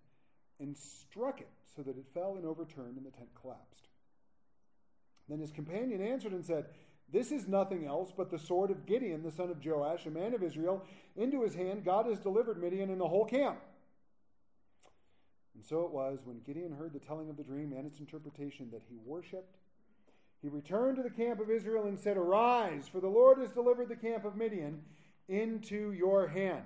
and 0.60 0.76
struck 0.76 1.40
it 1.40 1.50
so 1.76 1.82
that 1.82 1.98
it 1.98 2.06
fell 2.14 2.36
and 2.36 2.46
overturned, 2.46 2.96
and 2.96 3.04
the 3.04 3.10
tent 3.10 3.28
collapsed. 3.40 3.88
Then 5.28 5.40
his 5.40 5.50
companion 5.50 6.00
answered 6.00 6.32
and 6.32 6.44
said, 6.44 6.66
This 7.12 7.32
is 7.32 7.48
nothing 7.48 7.86
else 7.86 8.12
but 8.16 8.30
the 8.30 8.38
sword 8.38 8.70
of 8.70 8.86
Gideon, 8.86 9.22
the 9.22 9.30
son 9.30 9.50
of 9.50 9.64
Joash, 9.64 10.06
a 10.06 10.10
man 10.10 10.34
of 10.34 10.42
Israel. 10.42 10.84
Into 11.16 11.42
his 11.42 11.54
hand 11.54 11.84
God 11.84 12.06
has 12.06 12.18
delivered 12.18 12.60
Midian 12.60 12.90
and 12.90 13.00
the 13.00 13.08
whole 13.08 13.24
camp. 13.24 13.58
And 15.54 15.64
so 15.64 15.82
it 15.82 15.92
was 15.92 16.20
when 16.24 16.40
Gideon 16.46 16.72
heard 16.72 16.92
the 16.92 16.98
telling 16.98 17.30
of 17.30 17.36
the 17.36 17.42
dream 17.42 17.72
and 17.72 17.86
its 17.86 18.00
interpretation 18.00 18.70
that 18.72 18.82
he 18.88 18.96
worshipped. 19.04 19.56
He 20.44 20.50
returned 20.50 20.98
to 20.98 21.02
the 21.02 21.08
camp 21.08 21.40
of 21.40 21.48
Israel 21.48 21.86
and 21.86 21.98
said, 21.98 22.18
Arise, 22.18 22.86
for 22.86 23.00
the 23.00 23.08
Lord 23.08 23.38
has 23.38 23.50
delivered 23.50 23.88
the 23.88 23.96
camp 23.96 24.26
of 24.26 24.36
Midian 24.36 24.82
into 25.26 25.92
your 25.92 26.28
hand. 26.28 26.64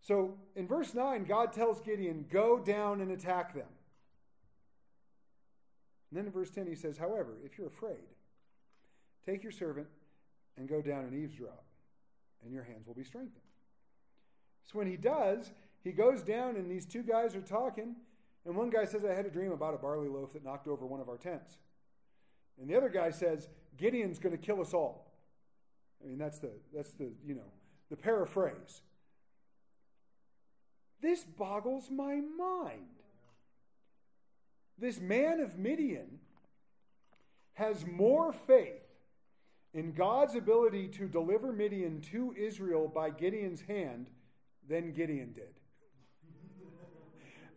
So 0.00 0.34
in 0.56 0.66
verse 0.66 0.92
9, 0.92 1.22
God 1.22 1.52
tells 1.52 1.80
Gideon, 1.80 2.26
Go 2.28 2.58
down 2.58 3.00
and 3.00 3.12
attack 3.12 3.54
them. 3.54 3.68
And 6.10 6.18
then 6.18 6.26
in 6.26 6.32
verse 6.32 6.50
10, 6.50 6.66
he 6.66 6.74
says, 6.74 6.98
However, 6.98 7.36
if 7.44 7.56
you're 7.56 7.68
afraid, 7.68 8.02
take 9.24 9.44
your 9.44 9.52
servant 9.52 9.86
and 10.56 10.68
go 10.68 10.82
down 10.82 11.04
and 11.04 11.14
eavesdrop, 11.14 11.62
and 12.42 12.52
your 12.52 12.64
hands 12.64 12.88
will 12.88 12.94
be 12.94 13.04
strengthened. 13.04 13.44
So 14.64 14.80
when 14.80 14.88
he 14.88 14.96
does, 14.96 15.52
he 15.84 15.92
goes 15.92 16.20
down, 16.24 16.56
and 16.56 16.68
these 16.68 16.86
two 16.86 17.04
guys 17.04 17.36
are 17.36 17.42
talking. 17.42 17.94
And 18.44 18.56
one 18.56 18.70
guy 18.70 18.86
says, 18.86 19.04
I 19.04 19.14
had 19.14 19.24
a 19.24 19.30
dream 19.30 19.52
about 19.52 19.72
a 19.72 19.78
barley 19.78 20.08
loaf 20.08 20.32
that 20.32 20.44
knocked 20.44 20.66
over 20.66 20.84
one 20.84 21.00
of 21.00 21.08
our 21.08 21.16
tents. 21.16 21.58
And 22.60 22.68
the 22.68 22.76
other 22.76 22.88
guy 22.88 23.10
says, 23.10 23.48
Gideon's 23.76 24.18
going 24.18 24.36
to 24.36 24.42
kill 24.42 24.60
us 24.60 24.74
all. 24.74 25.12
I 26.02 26.08
mean, 26.08 26.18
that's 26.18 26.38
the, 26.38 26.50
that's 26.74 26.92
the, 26.92 27.10
you 27.24 27.34
know, 27.34 27.50
the 27.90 27.96
paraphrase. 27.96 28.82
This 31.00 31.24
boggles 31.24 31.90
my 31.90 32.20
mind. 32.38 32.86
This 34.78 35.00
man 35.00 35.40
of 35.40 35.58
Midian 35.58 36.18
has 37.54 37.86
more 37.86 38.32
faith 38.32 38.82
in 39.74 39.92
God's 39.92 40.34
ability 40.34 40.88
to 40.88 41.06
deliver 41.06 41.52
Midian 41.52 42.00
to 42.12 42.34
Israel 42.36 42.88
by 42.88 43.10
Gideon's 43.10 43.62
hand 43.62 44.08
than 44.68 44.92
Gideon 44.92 45.32
did. 45.32 45.54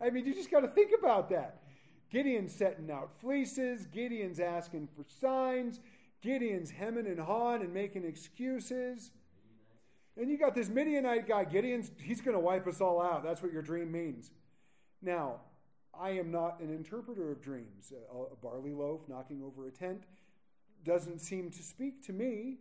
I 0.00 0.10
mean, 0.10 0.26
you 0.26 0.34
just 0.34 0.50
got 0.50 0.60
to 0.60 0.68
think 0.68 0.92
about 0.98 1.30
that. 1.30 1.62
Gideon's 2.16 2.54
setting 2.54 2.90
out 2.90 3.10
fleeces, 3.20 3.84
Gideon's 3.92 4.40
asking 4.40 4.88
for 4.96 5.04
signs, 5.20 5.80
Gideon's 6.22 6.70
hemming 6.70 7.06
and 7.06 7.20
hawing 7.20 7.60
and 7.60 7.74
making 7.74 8.06
excuses. 8.06 9.10
And 10.16 10.30
you 10.30 10.38
got 10.38 10.54
this 10.54 10.70
Midianite 10.70 11.28
guy, 11.28 11.44
Gideon's, 11.44 11.90
he's 12.02 12.22
going 12.22 12.34
to 12.34 12.40
wipe 12.40 12.66
us 12.66 12.80
all 12.80 13.02
out. 13.02 13.22
That's 13.22 13.42
what 13.42 13.52
your 13.52 13.60
dream 13.60 13.92
means. 13.92 14.30
Now, 15.02 15.40
I 15.92 16.12
am 16.12 16.30
not 16.30 16.58
an 16.60 16.70
interpreter 16.70 17.30
of 17.30 17.42
dreams. 17.42 17.92
A, 17.92 18.16
a 18.16 18.36
barley 18.42 18.72
loaf 18.72 19.02
knocking 19.08 19.42
over 19.42 19.68
a 19.68 19.70
tent 19.70 20.04
doesn't 20.86 21.18
seem 21.18 21.50
to 21.50 21.62
speak 21.62 22.02
to 22.06 22.14
me 22.14 22.56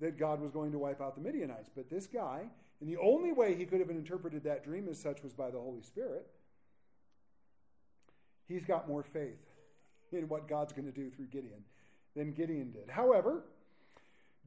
that 0.00 0.18
God 0.18 0.40
was 0.40 0.50
going 0.50 0.72
to 0.72 0.80
wipe 0.80 1.00
out 1.00 1.14
the 1.14 1.20
Midianites. 1.20 1.70
But 1.72 1.88
this 1.88 2.08
guy, 2.08 2.46
and 2.80 2.90
the 2.90 2.96
only 2.96 3.30
way 3.30 3.54
he 3.54 3.66
could 3.66 3.78
have 3.78 3.88
interpreted 3.90 4.42
that 4.42 4.64
dream 4.64 4.88
as 4.90 4.98
such 4.98 5.22
was 5.22 5.32
by 5.32 5.52
the 5.52 5.60
Holy 5.60 5.82
Spirit, 5.82 6.26
he's 8.48 8.64
got 8.64 8.88
more 8.88 9.02
faith 9.02 9.38
in 10.12 10.28
what 10.28 10.48
God's 10.48 10.72
going 10.72 10.86
to 10.86 10.92
do 10.92 11.10
through 11.10 11.26
Gideon 11.26 11.64
than 12.14 12.32
Gideon 12.32 12.70
did. 12.70 12.88
However, 12.88 13.44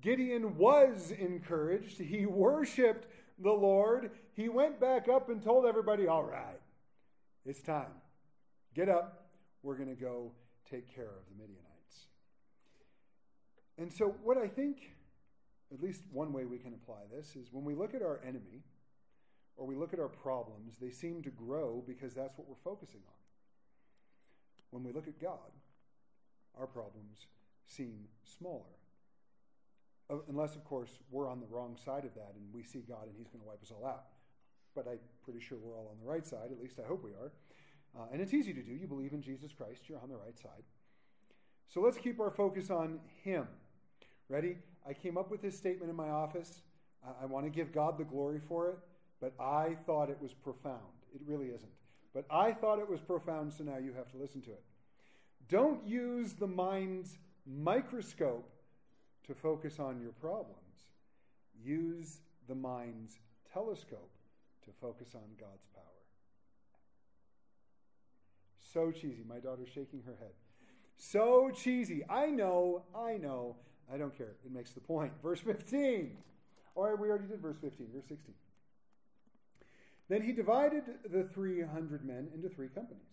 Gideon 0.02 0.58
was 0.58 1.12
encouraged. 1.12 2.00
He 2.00 2.26
worshiped 2.26 3.06
the 3.38 3.52
Lord. 3.52 4.12
He 4.34 4.50
went 4.50 4.80
back 4.80 5.08
up 5.10 5.30
and 5.30 5.42
told 5.42 5.66
everybody, 5.66 6.08
All 6.08 6.24
right, 6.24 6.60
it's 7.46 7.62
time. 7.62 7.92
Get 8.74 8.90
up. 8.90 9.28
We're 9.62 9.76
going 9.76 9.90
to 9.90 10.02
go 10.02 10.32
take 10.70 10.94
care 10.94 11.06
of 11.06 11.26
the 11.30 11.36
Midianites. 11.36 11.66
And 13.78 13.92
so, 13.92 14.16
what 14.24 14.38
I 14.38 14.48
think, 14.48 14.94
at 15.74 15.82
least 15.82 16.04
one 16.12 16.32
way 16.32 16.46
we 16.46 16.58
can 16.58 16.74
apply 16.74 17.02
this, 17.14 17.36
is 17.36 17.50
when 17.52 17.66
we 17.66 17.76
look 17.76 17.94
at 17.94 18.02
our 18.02 18.22
enemy 18.26 18.64
or 19.58 19.66
we 19.66 19.76
look 19.76 19.94
at 19.94 20.00
our 20.00 20.08
problems, 20.08 20.76
they 20.80 20.92
seem 20.92 21.22
to 21.24 21.30
grow 21.30 21.84
because 21.86 22.14
that's 22.14 22.38
what 22.38 22.48
we're 22.48 22.56
focusing 22.64 23.02
on. 23.08 23.19
When 24.72 24.84
we 24.84 24.92
look 24.92 25.08
at 25.08 25.20
God, 25.22 25.52
our 26.60 26.68
problems 26.68 27.28
seem 27.66 28.08
smaller. 28.24 28.64
Uh, 30.10 30.18
unless, 30.28 30.56
of 30.56 30.64
course, 30.64 30.90
we're 31.12 31.30
on 31.30 31.40
the 31.40 31.46
wrong 31.48 31.78
side 31.84 32.06
of 32.06 32.14
that 32.16 32.34
and 32.36 32.54
we 32.54 32.64
see 32.64 32.80
God 32.88 33.04
and 33.08 33.16
He's 33.18 33.28
going 33.28 33.42
to 33.42 33.48
wipe 33.48 33.62
us 33.62 33.72
all 33.72 33.86
out. 33.86 34.06
But 34.76 34.88
I'm 34.88 35.00
pretty 35.24 35.40
sure 35.40 35.58
we're 35.62 35.78
all 35.78 35.90
on 35.92 36.04
the 36.04 36.12
right 36.12 36.26
side, 36.26 36.52
at 36.52 36.60
least 36.62 36.80
I 36.84 36.88
hope 36.88 37.04
we 37.04 37.12
are. 37.12 37.32
Uh, 37.98 38.08
and 38.12 38.22
it's 38.22 38.34
easy 38.34 38.54
to 38.54 38.62
do. 38.62 38.72
You 38.72 38.88
believe 38.88 39.14
in 39.14 39.22
Jesus 39.22 39.52
Christ, 39.52 39.84
you're 39.88 40.00
on 40.00 40.10
the 40.10 40.18
right 40.18 40.38
side. 40.38 40.64
So 41.68 41.82
let's 41.82 41.98
keep 41.98 42.20
our 42.20 42.32
focus 42.32 42.70
on 42.70 43.00
Him. 43.24 43.48
Ready? 44.28 44.58
I 44.88 44.94
came 44.94 45.18
up 45.18 45.30
with 45.32 45.42
this 45.42 45.58
statement 45.58 45.90
in 45.90 45.96
my 45.96 46.10
office. 46.10 46.62
I, 47.04 47.24
I 47.24 47.26
want 47.26 47.46
to 47.46 47.50
give 47.50 47.72
God 47.72 47.98
the 47.98 48.04
glory 48.04 48.40
for 48.48 48.70
it, 48.70 48.78
but 49.20 49.34
I 49.40 49.76
thought 49.86 50.10
it 50.10 50.18
was 50.22 50.34
profound. 50.34 50.80
It 51.14 51.22
really 51.26 51.48
isn't. 51.48 51.72
But 52.14 52.26
I 52.32 52.52
thought 52.54 52.80
it 52.80 52.90
was 52.90 53.02
profound, 53.02 53.54
so 53.54 53.64
now 53.64 53.78
you 53.78 53.94
have 53.94 54.12
to 54.12 54.18
listen 54.18 54.42
to 54.42 54.52
it. 54.52 54.64
Don't 55.48 55.86
use 55.88 56.34
the 56.34 56.48
mind's 56.48 57.18
microscope 57.46 58.50
to 59.28 59.34
focus 59.34 59.80
on 59.80 60.02
your 60.02 60.12
problems. 60.12 60.56
Use 61.64 62.20
the 62.48 62.56
mind's 62.56 63.18
telescope 63.54 64.12
to 64.66 64.72
focus 64.82 65.10
on 65.16 65.22
God's 65.40 65.66
power. 65.74 65.84
So 68.74 68.92
cheesy. 68.92 69.24
My 69.28 69.40
daughter's 69.40 69.70
shaking 69.70 70.04
her 70.06 70.16
head. 70.20 70.34
So 70.98 71.52
cheesy. 71.56 72.04
I 72.10 72.28
know, 72.28 72.84
I 72.96 73.18
know. 73.18 73.56
I 73.92 73.98
don't 73.98 74.16
care. 74.16 74.36
It 74.46 74.52
makes 74.52 74.72
the 74.72 74.82
point. 74.82 75.12
Verse 75.24 75.40
15. 75.40 76.18
All 76.76 76.84
right, 76.84 77.00
we 77.00 77.10
already 77.10 77.28
did 77.28 77.42
verse 77.42 77.58
15. 77.62 77.88
Verse 77.94 78.06
16. 78.08 78.34
Then 80.10 80.24
he 80.24 80.32
divided 80.32 80.84
the 81.10 81.24
300 81.24 82.04
men 82.04 82.30
into 82.34 82.50
three 82.50 82.68
companies. 82.68 83.04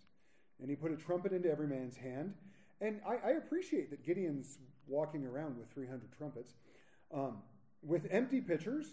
And 0.60 0.70
he 0.70 0.76
put 0.76 0.90
a 0.90 0.96
trumpet 0.96 1.32
into 1.32 1.50
every 1.50 1.66
man's 1.66 1.96
hand. 1.96 2.32
And 2.80 3.00
I, 3.06 3.28
I 3.28 3.30
appreciate 3.32 3.90
that 3.90 4.04
Gideon's 4.04 4.58
walking 4.86 5.24
around 5.26 5.58
with 5.58 5.70
300 5.70 6.10
trumpets, 6.16 6.54
um, 7.12 7.38
with 7.82 8.06
empty 8.10 8.40
pitchers 8.40 8.86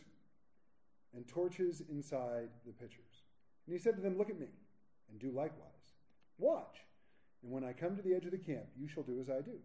and 1.16 1.28
torches 1.28 1.82
inside 1.90 2.50
the 2.66 2.74
pitchers. 2.74 3.24
And 3.66 3.74
he 3.74 3.80
said 3.80 3.96
to 3.96 4.02
them, 4.02 4.18
Look 4.18 4.30
at 4.30 4.40
me 4.40 4.48
and 5.10 5.20
do 5.20 5.32
likewise. 5.32 5.70
Watch. 6.38 6.78
And 7.42 7.52
when 7.52 7.64
I 7.64 7.72
come 7.72 7.96
to 7.96 8.02
the 8.02 8.14
edge 8.14 8.26
of 8.26 8.32
the 8.32 8.38
camp, 8.38 8.66
you 8.78 8.88
shall 8.88 9.04
do 9.04 9.20
as 9.22 9.30
I 9.30 9.42
do. 9.42 9.58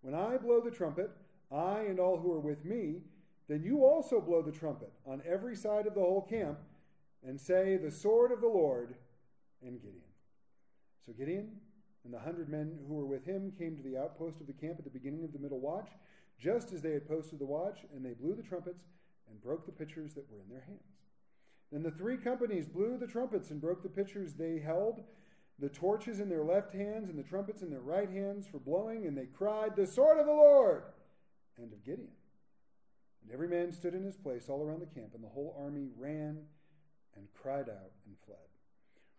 When 0.00 0.14
I 0.14 0.36
blow 0.36 0.60
the 0.60 0.70
trumpet, 0.70 1.10
I 1.52 1.80
and 1.82 2.00
all 2.00 2.18
who 2.18 2.32
are 2.32 2.40
with 2.40 2.64
me, 2.64 3.02
then 3.48 3.62
you 3.62 3.84
also 3.84 4.20
blow 4.20 4.42
the 4.42 4.52
trumpet 4.52 4.92
on 5.06 5.22
every 5.26 5.56
side 5.56 5.86
of 5.86 5.94
the 5.94 6.00
whole 6.00 6.26
camp 6.28 6.58
and 7.26 7.40
say, 7.40 7.76
The 7.76 7.90
sword 7.90 8.32
of 8.32 8.40
the 8.40 8.48
Lord 8.48 8.94
and 9.62 9.80
Gideon. 9.80 10.02
So 11.04 11.12
Gideon 11.12 11.50
and 12.04 12.12
the 12.12 12.18
hundred 12.20 12.48
men 12.48 12.78
who 12.86 12.94
were 12.94 13.06
with 13.06 13.24
him 13.24 13.52
came 13.58 13.76
to 13.76 13.82
the 13.82 13.98
outpost 13.98 14.40
of 14.40 14.46
the 14.46 14.52
camp 14.52 14.76
at 14.78 14.84
the 14.84 14.90
beginning 14.90 15.24
of 15.24 15.32
the 15.32 15.38
middle 15.38 15.60
watch, 15.60 15.90
just 16.38 16.72
as 16.72 16.82
they 16.82 16.92
had 16.92 17.08
posted 17.08 17.38
the 17.38 17.46
watch, 17.46 17.80
and 17.94 18.04
they 18.04 18.12
blew 18.12 18.34
the 18.34 18.42
trumpets 18.42 18.84
and 19.28 19.42
broke 19.42 19.66
the 19.66 19.72
pitchers 19.72 20.14
that 20.14 20.30
were 20.30 20.40
in 20.40 20.48
their 20.48 20.64
hands. 20.66 20.98
Then 21.70 21.82
the 21.82 21.90
three 21.90 22.16
companies 22.16 22.68
blew 22.68 22.96
the 22.96 23.06
trumpets 23.06 23.50
and 23.50 23.60
broke 23.60 23.82
the 23.82 23.88
pitchers 23.88 24.34
they 24.34 24.58
held, 24.58 25.02
the 25.58 25.68
torches 25.68 26.20
in 26.20 26.28
their 26.28 26.44
left 26.44 26.72
hands 26.72 27.08
and 27.08 27.18
the 27.18 27.28
trumpets 27.28 27.62
in 27.62 27.70
their 27.70 27.80
right 27.80 28.08
hands 28.08 28.46
for 28.46 28.58
blowing, 28.58 29.06
and 29.06 29.16
they 29.16 29.26
cried, 29.26 29.76
The 29.76 29.86
sword 29.86 30.18
of 30.18 30.26
the 30.26 30.32
Lord 30.32 30.84
and 31.56 31.72
of 31.72 31.84
Gideon. 31.84 32.12
And 33.22 33.32
every 33.32 33.48
man 33.48 33.72
stood 33.72 33.94
in 33.94 34.04
his 34.04 34.16
place 34.16 34.48
all 34.48 34.62
around 34.62 34.80
the 34.80 35.00
camp, 35.00 35.14
and 35.14 35.22
the 35.22 35.28
whole 35.28 35.56
army 35.58 35.88
ran 35.98 36.38
and 37.18 37.28
cried 37.34 37.68
out 37.68 37.92
and 38.06 38.16
fled. 38.24 38.38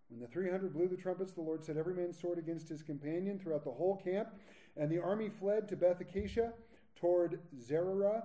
When 0.10 0.20
the 0.20 0.28
300 0.28 0.74
blew 0.74 0.88
the 0.88 0.98
trumpets, 0.98 1.34
the 1.34 1.42
Lord 1.42 1.64
set 1.64 1.78
every 1.78 1.94
man's 1.94 2.20
sword 2.20 2.40
against 2.40 2.68
his 2.68 2.82
companion 2.82 3.38
throughout 3.38 3.64
the 3.64 3.72
whole 3.72 3.98
camp, 4.04 4.30
and 4.76 4.92
the 4.92 5.02
army 5.02 5.30
fled 5.30 5.68
to 5.70 5.76
Beth 5.76 6.02
Acacia 6.02 6.54
toward 6.96 7.40
Zererah, 7.56 8.24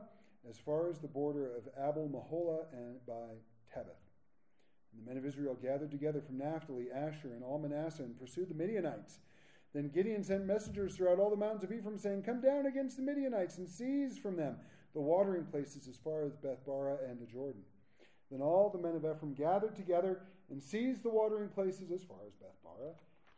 as 0.49 0.59
far 0.59 0.89
as 0.89 1.01
the 1.01 1.09
border 1.09 1.55
of 1.57 1.69
Abel 1.77 2.09
Meholah 2.09 2.67
and 2.73 3.05
by 3.07 3.37
Tabbath. 3.75 4.01
And 4.93 5.03
the 5.03 5.09
men 5.09 5.19
of 5.19 5.27
Israel 5.27 5.57
gathered 5.61 5.91
together 5.91 6.21
from 6.21 6.39
Naphtali, 6.39 6.87
Asher, 6.95 7.33
and 7.35 7.43
all 7.43 7.59
Manasseh 7.59 8.03
and 8.03 8.19
pursued 8.19 8.49
the 8.49 8.55
Midianites. 8.55 9.19
Then 9.75 9.89
Gideon 9.89 10.23
sent 10.23 10.47
messengers 10.47 10.95
throughout 10.95 11.19
all 11.19 11.31
the 11.31 11.37
mountains 11.37 11.65
of 11.65 11.73
Ephraim, 11.73 11.99
saying, 11.99 12.23
Come 12.23 12.41
down 12.41 12.67
against 12.67 12.97
the 12.97 13.03
Midianites 13.03 13.59
and 13.59 13.69
seize 13.69 14.17
from 14.17 14.37
them 14.37 14.57
the 14.95 15.01
watering 15.01 15.45
places 15.45 15.89
as 15.89 15.97
far 15.97 16.25
as 16.25 16.37
Bethbara 16.37 16.99
and 17.11 17.21
the 17.21 17.27
Jordan. 17.27 17.63
Then 18.31 18.41
all 18.41 18.71
the 18.71 18.79
men 18.79 18.97
of 18.97 19.05
Ephraim 19.05 19.35
gathered 19.35 19.77
together 19.77 20.23
and 20.51 20.63
seized 20.63 21.03
the 21.03 21.11
watering 21.11 21.49
places 21.49 21.91
as 21.91 22.03
far 22.03 22.19
as 22.27 22.35
Bethbara 22.35 22.95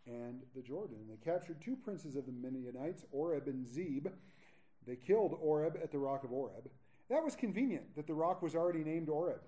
and 0.06 0.42
the 0.54 0.62
Jordan. 0.62 0.96
And 1.00 1.10
they 1.10 1.24
captured 1.24 1.60
two 1.60 1.76
princes 1.76 2.16
of 2.16 2.26
the 2.26 2.32
Midianites, 2.32 3.04
Oreb 3.12 3.46
and 3.46 3.66
Zeb. 3.66 4.08
They 4.86 4.96
killed 4.96 5.36
Oreb 5.40 5.78
at 5.82 5.90
the 5.90 5.98
rock 5.98 6.24
of 6.24 6.32
Oreb. 6.32 6.70
That 7.08 7.24
was 7.24 7.36
convenient 7.36 7.94
that 7.96 8.06
the 8.06 8.14
rock 8.14 8.42
was 8.42 8.54
already 8.54 8.84
named 8.84 9.08
Oreb. 9.08 9.40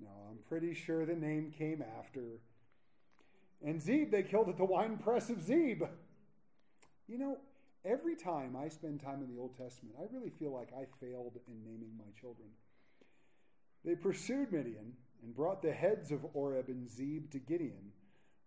No, 0.00 0.10
I'm 0.30 0.38
pretty 0.48 0.74
sure 0.74 1.04
the 1.04 1.14
name 1.14 1.52
came 1.56 1.82
after. 1.98 2.40
And 3.64 3.82
Zeb, 3.82 4.10
they 4.10 4.22
killed 4.22 4.48
at 4.48 4.56
the 4.56 4.64
wine 4.64 4.98
press 4.98 5.30
of 5.30 5.42
Zeb. 5.42 5.82
You 7.08 7.18
know, 7.18 7.38
every 7.84 8.14
time 8.14 8.56
I 8.56 8.68
spend 8.68 9.00
time 9.00 9.22
in 9.22 9.34
the 9.34 9.40
Old 9.40 9.56
Testament, 9.56 9.96
I 9.98 10.04
really 10.14 10.30
feel 10.30 10.52
like 10.52 10.68
I 10.72 10.86
failed 11.04 11.38
in 11.48 11.64
naming 11.64 11.92
my 11.98 12.12
children. 12.20 12.48
They 13.84 13.94
pursued 13.94 14.52
Midian 14.52 14.92
and 15.22 15.34
brought 15.34 15.62
the 15.62 15.72
heads 15.72 16.10
of 16.10 16.26
Oreb 16.34 16.68
and 16.68 16.88
Zeb 16.88 17.30
to 17.30 17.38
Gideon 17.38 17.92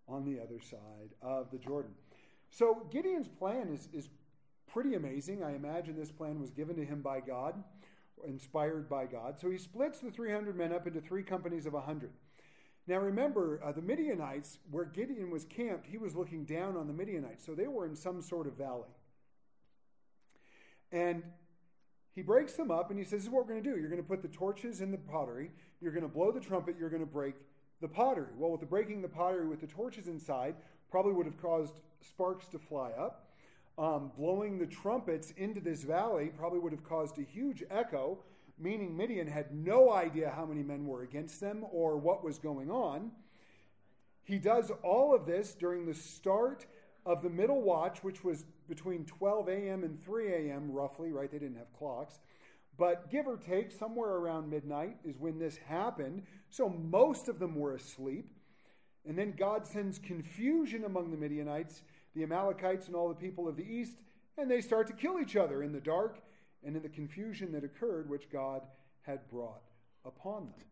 on 0.08 0.26
the 0.26 0.40
other 0.42 0.60
side 0.60 1.16
of 1.22 1.52
the 1.52 1.58
Jordan. 1.58 1.92
So 2.50 2.88
Gideon's 2.92 3.30
plan 3.30 3.70
is, 3.74 3.88
is 3.94 4.10
pretty 4.72 4.96
amazing. 4.96 5.44
I 5.44 5.56
imagine 5.56 5.98
this 5.98 6.12
plan 6.12 6.40
was 6.40 6.52
given 6.52 6.76
to 6.76 6.86
him 6.86 7.02
by 7.02 7.20
God 7.22 7.64
inspired 8.28 8.90
by 8.90 9.06
God. 9.06 9.40
So 9.40 9.50
he 9.50 9.58
splits 9.58 10.00
the 10.00 10.12
300 10.12 10.56
men 10.56 10.74
up 10.74 10.88
into 10.88 11.02
three 11.02 11.24
companies 11.24 11.66
of 11.66 11.74
100. 11.74 12.12
Now 12.88 12.98
remember, 12.98 13.62
uh, 13.64 13.72
the 13.72 13.82
Midianites, 13.82 14.60
where 14.70 14.86
Gideon 14.86 15.30
was 15.30 15.46
camped, 15.46 15.88
he 15.88 15.98
was 15.98 16.16
looking 16.16 16.46
down 16.46 16.76
on 16.76 16.88
the 16.88 16.94
Midianites. 16.94 17.46
So 17.46 17.54
they 17.54 17.68
were 17.68 17.86
in 17.86 17.96
some 17.96 18.22
sort 18.22 18.48
of 18.48 18.54
valley. 18.54 18.90
And 20.92 21.24
he 22.13 22.22
breaks 22.22 22.53
them 22.53 22.72
up 22.72 22.89
and 22.89 23.00
he 23.00 23.06
says, 23.06 23.12
This 23.12 23.24
is 23.24 23.30
what 23.30 23.46
we're 23.46 23.53
going 23.53 23.63
to 23.63 23.74
do. 23.74 23.80
You're 23.80 23.89
going 23.89 24.01
to 24.01 24.08
put 24.08 24.22
the 24.22 24.27
torches 24.27 24.82
in 24.82 24.91
the 24.91 24.98
pottery, 24.98 25.52
you're 25.82 25.93
going 25.93 26.04
to 26.04 26.10
blow 26.10 26.32
the 26.32 26.39
trumpet, 26.39 26.76
you're 26.80 26.89
going 26.89 27.02
to 27.02 27.12
break 27.12 27.36
the 27.82 27.88
pottery. 27.88 28.32
Well, 28.38 28.52
with 28.52 28.62
the 28.62 28.67
breaking 28.67 29.02
the 29.02 29.08
pottery 29.08 29.47
with 29.47 29.62
the 29.62 29.67
torches 29.67 30.08
inside, 30.08 30.56
probably 30.89 31.13
would 31.13 31.26
have 31.26 31.41
caused 31.41 31.74
sparks 32.02 32.47
to 32.50 32.60
fly 32.60 32.91
up 32.91 33.32
um, 33.78 34.12
blowing 34.17 34.60
the 34.60 34.65
trumpets 34.65 35.32
into 35.38 35.60
this 35.60 35.84
valley 35.84 36.32
probably 36.38 36.60
would 36.60 36.71
have 36.71 36.84
caused 36.84 37.17
a 37.17 37.24
huge 37.24 37.63
echo, 37.69 38.19
meaning 38.60 38.95
Midian 38.95 39.28
had 39.28 39.54
no 39.54 39.91
idea 39.91 40.32
how 40.36 40.45
many 40.45 40.62
men 40.62 40.86
were 40.86 41.04
against 41.04 41.39
them 41.39 41.65
or 41.71 41.97
what 41.97 42.24
was 42.24 42.38
going 42.38 42.69
on. 42.69 43.12
He 44.24 44.38
does 44.38 44.71
all 44.84 45.15
of 45.15 45.26
this 45.26 45.54
during 45.54 45.86
the 45.86 45.93
start 45.93 46.65
of 47.06 47.22
the 47.24 47.30
middle 47.30 47.62
watch, 47.62 48.04
which 48.04 48.24
was 48.24 48.46
between 48.68 49.06
12 49.06 49.50
a.m. 49.50 49.84
and 49.84 50.04
3 50.04 50.34
a.m., 50.34 50.72
roughly, 50.72 51.12
right? 51.12 51.32
They 51.32 51.40
didn't 51.40 51.58
have 51.58 51.74
clocks. 51.78 52.20
But 52.78 53.12
give 53.12 53.28
or 53.28 53.38
take, 53.38 53.72
somewhere 53.72 54.12
around 54.12 54.50
midnight 54.50 54.98
is 55.04 55.18
when 55.18 55.40
this 55.40 55.58
happened. 55.58 56.24
So 56.50 56.70
most 56.70 57.28
of 57.28 57.40
them 57.40 57.56
were 57.56 57.76
asleep. 57.76 58.32
And 59.08 59.18
then 59.18 59.34
God 59.38 59.66
sends 59.66 59.98
confusion 59.98 60.84
among 60.86 61.12
the 61.12 61.18
Midianites 61.18 61.82
the 62.16 62.24
Amalekites 62.24 62.88
and 62.88 62.96
all 62.96 63.10
the 63.10 63.16
people 63.16 63.48
of 63.48 63.56
the 63.56 63.64
east, 63.64 64.00
and 64.38 64.50
they 64.50 64.62
start 64.62 64.88
to 64.88 64.94
kill 64.94 65.20
each 65.20 65.36
other 65.36 65.64
in 65.64 65.72
the 65.72 65.80
dark 65.80 66.20
and 66.64 66.76
in 66.76 66.84
the 66.84 66.90
confusion 66.90 67.52
that 67.54 67.64
occurred, 67.64 68.10
which 68.10 68.30
God 68.30 68.62
had 69.02 69.28
brought 69.30 69.64
upon 70.06 70.50
them. 70.52 70.68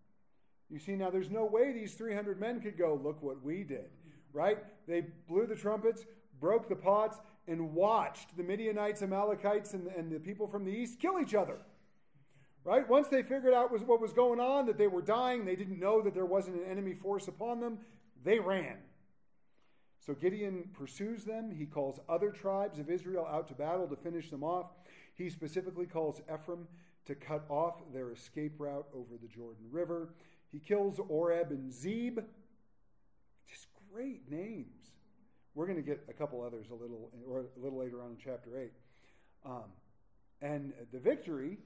You 0.69 0.79
see, 0.79 0.95
now 0.95 1.09
there's 1.09 1.31
no 1.31 1.45
way 1.45 1.71
these 1.71 1.93
300 1.95 2.39
men 2.39 2.61
could 2.61 2.77
go, 2.77 2.99
look 3.01 3.21
what 3.23 3.43
we 3.43 3.63
did, 3.63 3.89
right? 4.33 4.59
They 4.87 5.05
blew 5.27 5.47
the 5.47 5.55
trumpets, 5.55 6.05
broke 6.39 6.69
the 6.69 6.75
pots, 6.75 7.19
and 7.47 7.73
watched 7.73 8.37
the 8.37 8.43
Midianites, 8.43 9.01
Amalekites, 9.01 9.73
and, 9.73 9.87
and 9.87 10.11
the 10.11 10.19
people 10.19 10.47
from 10.47 10.65
the 10.65 10.71
east 10.71 10.99
kill 10.99 11.19
each 11.19 11.33
other. 11.33 11.57
Right? 12.63 12.87
Once 12.87 13.07
they 13.07 13.23
figured 13.23 13.53
out 13.53 13.71
was 13.71 13.81
what 13.81 13.99
was 13.99 14.13
going 14.13 14.39
on, 14.39 14.67
that 14.67 14.77
they 14.77 14.87
were 14.87 15.01
dying, 15.01 15.45
they 15.45 15.55
didn't 15.55 15.79
know 15.79 16.01
that 16.01 16.13
there 16.13 16.25
wasn't 16.25 16.57
an 16.57 16.69
enemy 16.69 16.93
force 16.93 17.27
upon 17.27 17.59
them, 17.59 17.79
they 18.23 18.39
ran. 18.39 18.77
So 20.05 20.13
Gideon 20.13 20.69
pursues 20.73 21.23
them. 21.23 21.51
He 21.51 21.65
calls 21.65 21.99
other 22.07 22.31
tribes 22.31 22.79
of 22.79 22.89
Israel 22.89 23.27
out 23.29 23.47
to 23.49 23.53
battle 23.53 23.87
to 23.87 23.95
finish 23.95 24.29
them 24.29 24.43
off. 24.43 24.67
He 25.15 25.29
specifically 25.29 25.85
calls 25.85 26.21
Ephraim 26.33 26.67
to 27.05 27.15
cut 27.15 27.45
off 27.49 27.75
their 27.93 28.11
escape 28.11 28.53
route 28.59 28.87
over 28.93 29.17
the 29.21 29.27
Jordan 29.27 29.65
River. 29.71 30.13
He 30.51 30.59
kills 30.59 30.99
Oreb 31.09 31.51
and 31.51 31.71
Zeb. 31.71 32.19
Just 33.47 33.67
great 33.91 34.29
names. 34.29 34.91
We're 35.59 35.65
going 35.65 35.75
to 35.75 35.83
get 35.83 35.99
a 36.07 36.13
couple 36.13 36.41
others 36.41 36.67
a 36.71 36.73
little, 36.73 37.11
or 37.27 37.39
a 37.39 37.61
little 37.61 37.79
later 37.79 38.01
on 38.01 38.11
in 38.11 38.17
chapter 38.17 38.57
8. 38.57 38.71
Um, 39.45 39.63
and 40.41 40.71
the 40.93 40.99
victory 40.99 41.57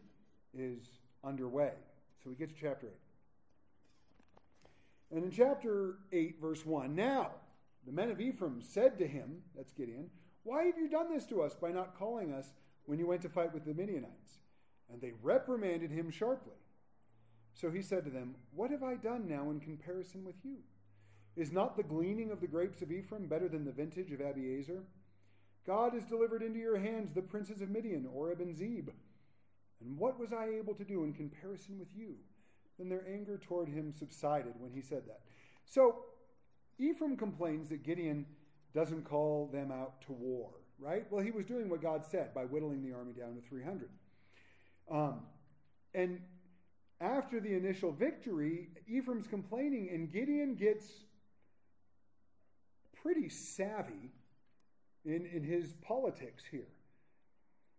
is 0.52 0.80
underway. 1.24 1.74
So 2.24 2.32
we 2.32 2.36
get 2.36 2.50
to 2.50 2.56
chapter 2.60 2.88
8. 5.12 5.16
And 5.16 5.24
in 5.26 5.30
chapter 5.30 5.98
8, 6.12 6.42
verse 6.42 6.66
1, 6.66 6.96
now 6.96 7.34
the 7.86 7.92
men 7.92 8.10
of 8.10 8.20
Ephraim 8.20 8.64
said 8.64 8.98
to 8.98 9.06
him, 9.06 9.44
that's 9.56 9.74
Gideon, 9.74 10.10
Why 10.42 10.64
have 10.64 10.80
you 10.80 10.90
done 10.90 11.14
this 11.14 11.28
to 11.28 11.44
us 11.44 11.54
by 11.54 11.70
not 11.70 11.96
calling 11.96 12.34
us 12.34 12.48
when 12.88 12.98
you 12.98 13.06
went 13.06 13.22
to 13.22 13.30
fight 13.30 13.54
with 13.54 13.64
the 13.64 13.76
Midianites? 13.76 14.40
And 14.92 15.00
they 15.00 15.14
reprimanded 15.22 15.92
him 15.92 16.10
sharply. 16.10 16.58
So 17.54 17.70
he 17.70 17.84
said 17.84 18.06
to 18.06 18.10
them, 18.10 18.38
What 18.56 18.72
have 18.72 18.82
I 18.82 18.96
done 18.96 19.28
now 19.30 19.52
in 19.52 19.60
comparison 19.60 20.24
with 20.26 20.38
you? 20.44 20.64
Is 21.36 21.52
not 21.52 21.76
the 21.76 21.84
gleaning 21.84 22.32
of 22.32 22.42
the 22.42 22.48
grapes 22.48 22.82
of 22.82 22.92
Ephraim 22.92 23.28
better 23.28 23.48
than 23.48 23.66
the 23.66 23.72
vintage 23.72 24.12
of 24.12 24.20
Abiezer? 24.20 24.84
God 25.66 25.94
has 25.94 26.06
delivered 26.06 26.44
into 26.44 26.60
your 26.60 26.78
hands 26.78 27.14
the 27.14 27.22
princes 27.22 27.62
of 27.62 27.70
Midian, 27.70 28.06
Oreb 28.06 28.42
and 28.42 28.56
Zeb. 28.56 28.90
And 29.82 29.98
what 29.98 30.20
was 30.20 30.34
I 30.34 30.50
able 30.60 30.76
to 30.76 30.84
do 30.84 31.04
in 31.04 31.14
comparison 31.14 31.80
with 31.80 31.88
you? 31.96 32.16
Then 32.78 32.90
their 32.90 33.06
anger 33.08 33.38
toward 33.38 33.70
him 33.70 33.92
subsided 33.92 34.54
when 34.58 34.72
he 34.72 34.82
said 34.82 35.04
that. 35.08 35.22
So 35.66 36.06
Ephraim 36.78 37.18
complains 37.18 37.70
that 37.70 37.84
Gideon 37.84 38.26
doesn't 38.74 39.04
call 39.04 39.50
them 39.54 39.72
out 39.72 40.02
to 40.08 40.12
war, 40.14 40.50
right? 40.80 41.06
Well, 41.10 41.24
he 41.24 41.32
was 41.32 41.46
doing 41.46 41.70
what 41.70 41.82
God 41.82 42.06
said 42.06 42.34
by 42.34 42.44
whittling 42.44 42.84
the 42.84 42.94
army 42.96 43.14
down 43.14 43.36
to 43.36 43.42
300. 43.42 43.90
Um, 44.92 45.22
and 45.94 46.20
after 47.00 47.40
the 47.40 47.54
initial 47.54 47.92
victory, 47.92 48.70
Ephraim's 48.88 49.28
complaining, 49.28 49.90
and 49.94 50.12
Gideon 50.12 50.56
gets 50.56 50.86
pretty 53.04 53.30
savvy 53.30 54.10
in, 55.06 55.26
in 55.26 55.44
his 55.44 55.74
politics 55.82 56.44
here. 56.50 56.68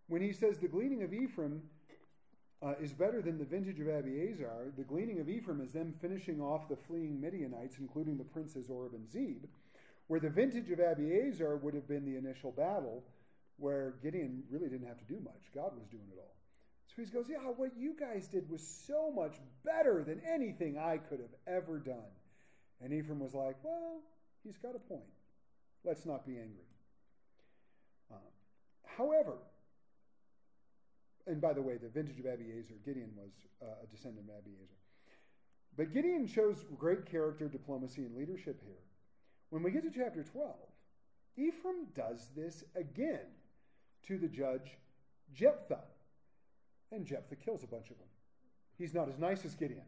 When 0.06 0.22
he 0.22 0.32
says 0.32 0.58
the 0.58 0.68
gleaning 0.68 1.02
of 1.02 1.12
Ephraim 1.12 1.62
uh, 2.64 2.74
is 2.80 2.92
better 2.92 3.20
than 3.20 3.38
the 3.38 3.44
vintage 3.44 3.78
of 3.80 3.86
Abiezer. 3.86 4.74
The 4.76 4.84
gleaning 4.84 5.20
of 5.20 5.28
Ephraim 5.28 5.60
is 5.60 5.72
them 5.72 5.94
finishing 6.00 6.40
off 6.40 6.68
the 6.68 6.76
fleeing 6.76 7.20
Midianites, 7.20 7.76
including 7.78 8.16
the 8.16 8.24
princes 8.24 8.70
Oreb 8.70 8.94
and 8.94 9.10
Zeb, 9.10 9.44
where 10.06 10.20
the 10.20 10.30
vintage 10.30 10.70
of 10.70 10.78
Abiezer 10.78 11.60
would 11.60 11.74
have 11.74 11.86
been 11.86 12.04
the 12.04 12.16
initial 12.16 12.52
battle, 12.52 13.04
where 13.58 13.94
Gideon 14.02 14.42
really 14.50 14.68
didn't 14.68 14.86
have 14.86 14.98
to 14.98 15.04
do 15.04 15.20
much. 15.20 15.50
God 15.54 15.72
was 15.76 15.86
doing 15.88 16.06
it 16.10 16.18
all. 16.18 16.34
So 16.88 17.02
he 17.02 17.10
goes, 17.10 17.26
Yeah, 17.28 17.38
what 17.56 17.76
you 17.76 17.94
guys 17.98 18.28
did 18.28 18.48
was 18.48 18.66
so 18.86 19.10
much 19.10 19.36
better 19.64 20.02
than 20.02 20.20
anything 20.26 20.78
I 20.78 20.98
could 20.98 21.20
have 21.20 21.34
ever 21.46 21.78
done. 21.78 22.12
And 22.80 22.92
Ephraim 22.92 23.20
was 23.20 23.34
like, 23.34 23.56
Well, 23.62 24.00
he's 24.42 24.56
got 24.56 24.74
a 24.74 24.78
point. 24.78 25.02
Let's 25.84 26.06
not 26.06 26.26
be 26.26 26.32
angry. 26.32 26.64
Uh, 28.10 28.16
however, 28.96 29.34
and 31.26 31.40
by 31.40 31.52
the 31.52 31.62
way, 31.62 31.76
the 31.76 31.88
vintage 31.88 32.18
of 32.18 32.26
Abiezer, 32.26 32.82
Gideon 32.84 33.10
was 33.16 33.30
uh, 33.62 33.66
a 33.82 33.86
descendant 33.86 34.28
of 34.28 34.34
Abiezer. 34.34 34.78
But 35.76 35.92
Gideon 35.92 36.26
shows 36.26 36.64
great 36.78 37.06
character, 37.06 37.48
diplomacy, 37.48 38.02
and 38.02 38.16
leadership 38.16 38.60
here. 38.64 38.82
When 39.50 39.62
we 39.62 39.70
get 39.70 39.82
to 39.82 39.90
chapter 39.90 40.22
12, 40.22 40.54
Ephraim 41.36 41.86
does 41.94 42.28
this 42.36 42.64
again 42.76 43.26
to 44.06 44.18
the 44.18 44.28
judge 44.28 44.78
Jephthah. 45.34 45.84
And 46.92 47.04
Jephthah 47.04 47.36
kills 47.36 47.64
a 47.64 47.66
bunch 47.66 47.90
of 47.90 47.98
them. 47.98 48.08
He's 48.78 48.94
not 48.94 49.08
as 49.08 49.18
nice 49.18 49.44
as 49.44 49.54
Gideon. 49.54 49.82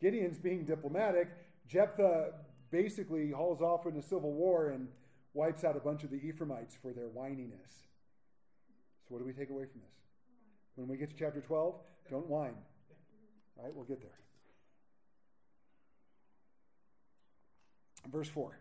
Gideon's 0.00 0.38
being 0.38 0.64
diplomatic. 0.64 1.28
Jephthah 1.68 2.32
basically 2.70 3.30
hauls 3.30 3.60
off 3.60 3.86
in 3.86 3.96
a 3.96 4.02
civil 4.02 4.32
war 4.32 4.70
and 4.70 4.88
wipes 5.38 5.62
out 5.62 5.76
a 5.76 5.80
bunch 5.80 6.02
of 6.02 6.10
the 6.10 6.16
Ephraimites 6.16 6.76
for 6.82 6.92
their 6.92 7.06
whininess. 7.06 7.86
So, 9.06 9.14
what 9.14 9.20
do 9.20 9.24
we 9.24 9.32
take 9.32 9.50
away 9.50 9.64
from 9.70 9.80
this? 9.80 9.96
When 10.74 10.88
we 10.88 10.96
get 10.96 11.10
to 11.10 11.16
chapter 11.16 11.40
12, 11.40 11.76
don't 12.10 12.26
whine. 12.26 12.56
All 13.56 13.64
right, 13.64 13.74
we'll 13.74 13.84
get 13.84 14.02
there. 14.02 14.18
Verse 18.10 18.28
4. 18.28 18.58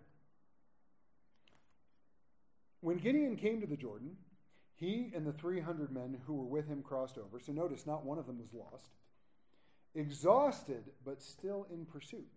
When 2.81 2.97
Gideon 2.97 3.37
came 3.37 3.59
to 3.61 3.67
the 3.67 3.75
Jordan, 3.75 4.15
he 4.75 5.11
and 5.15 5.25
the 5.25 5.33
300 5.33 5.91
men 5.91 6.19
who 6.27 6.35
were 6.35 6.45
with 6.45 6.67
him 6.67 6.83
crossed 6.83 7.17
over. 7.17 7.39
So 7.39 7.51
notice, 7.51 7.87
not 7.87 8.05
one 8.05 8.19
of 8.19 8.27
them 8.27 8.37
was 8.39 8.53
lost. 8.53 8.91
Exhausted, 9.95 10.83
but 11.03 11.23
still 11.23 11.65
in 11.73 11.85
pursuit. 11.85 12.36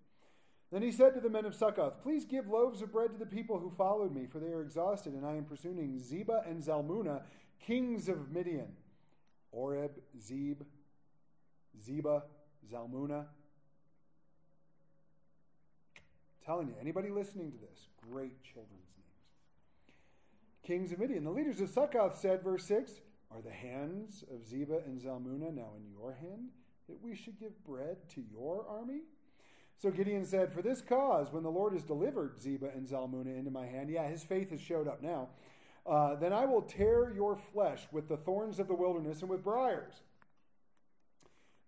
Then 0.70 0.82
he 0.82 0.92
said 0.92 1.14
to 1.14 1.20
the 1.20 1.28
men 1.28 1.44
of 1.44 1.54
Succoth, 1.54 2.00
Please 2.02 2.24
give 2.24 2.46
loaves 2.46 2.80
of 2.80 2.92
bread 2.92 3.10
to 3.10 3.18
the 3.18 3.26
people 3.26 3.58
who 3.58 3.70
followed 3.76 4.14
me, 4.14 4.26
for 4.26 4.38
they 4.38 4.52
are 4.52 4.62
exhausted, 4.62 5.14
and 5.14 5.26
I 5.26 5.34
am 5.34 5.44
pursuing 5.44 5.98
Zebah 5.98 6.48
and 6.48 6.62
Zalmunna, 6.62 7.22
kings 7.60 8.08
of 8.08 8.30
Midian. 8.30 8.72
Oreb, 9.52 9.92
Zeb, 10.20 10.62
Zebah, 11.84 12.22
Zalmunna. 12.72 13.26
telling 16.44 16.68
you, 16.68 16.74
anybody 16.80 17.10
listening 17.10 17.52
to 17.52 17.58
this, 17.58 17.88
great 18.10 18.42
children's 18.42 18.90
names. 18.96 19.96
Kings 20.62 20.92
of 20.92 20.98
Midian. 20.98 21.24
The 21.24 21.30
leaders 21.30 21.60
of 21.60 21.68
Succoth 21.68 22.18
said, 22.18 22.42
verse 22.42 22.64
6, 22.64 22.92
Are 23.30 23.42
the 23.42 23.50
hands 23.50 24.24
of 24.32 24.40
Zebah 24.42 24.84
and 24.86 25.00
Zalmunna 25.00 25.54
now 25.54 25.72
in 25.76 25.88
your 25.90 26.14
hand, 26.14 26.50
that 26.88 27.00
we 27.02 27.14
should 27.14 27.38
give 27.38 27.62
bread 27.64 27.98
to 28.14 28.22
your 28.32 28.66
army? 28.68 29.02
So 29.80 29.90
Gideon 29.90 30.26
said, 30.26 30.52
For 30.52 30.60
this 30.60 30.82
cause, 30.82 31.32
when 31.32 31.42
the 31.42 31.50
Lord 31.50 31.72
has 31.72 31.82
delivered 31.82 32.38
Zebah 32.38 32.76
and 32.76 32.86
Zalmunna 32.86 33.38
into 33.38 33.50
my 33.50 33.64
hand, 33.64 33.88
yeah, 33.88 34.06
his 34.06 34.22
faith 34.22 34.50
has 34.50 34.60
showed 34.60 34.86
up 34.86 35.02
now, 35.02 35.28
uh, 35.86 36.16
then 36.16 36.34
I 36.34 36.44
will 36.44 36.60
tear 36.60 37.10
your 37.14 37.34
flesh 37.34 37.86
with 37.90 38.06
the 38.06 38.18
thorns 38.18 38.58
of 38.58 38.68
the 38.68 38.74
wilderness 38.74 39.22
and 39.22 39.30
with 39.30 39.42
briars. 39.42 40.02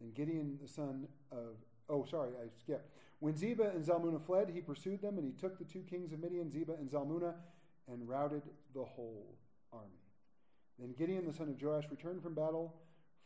And 0.00 0.14
Gideon, 0.14 0.58
the 0.60 0.68
son 0.68 1.06
of, 1.30 1.56
oh, 1.88 2.04
sorry, 2.10 2.30
I 2.42 2.48
skipped. 2.58 2.90
When 3.20 3.34
Zebah 3.34 3.74
and 3.74 3.84
Zalmunna 3.84 4.20
fled, 4.24 4.50
he 4.52 4.60
pursued 4.60 5.00
them, 5.00 5.18
and 5.18 5.24
he 5.24 5.32
took 5.32 5.58
the 5.58 5.64
two 5.64 5.82
kings 5.88 6.12
of 6.12 6.20
Midian, 6.20 6.50
Zebah 6.50 6.78
and 6.78 6.90
Zalmunna, 6.90 7.34
and 7.90 8.08
routed 8.08 8.42
the 8.74 8.84
whole 8.84 9.36
army. 9.72 10.00
Then 10.78 10.94
Gideon, 10.96 11.26
the 11.26 11.32
son 11.32 11.48
of 11.48 11.60
Joash, 11.60 11.84
returned 11.90 12.22
from 12.22 12.34
battle 12.34 12.74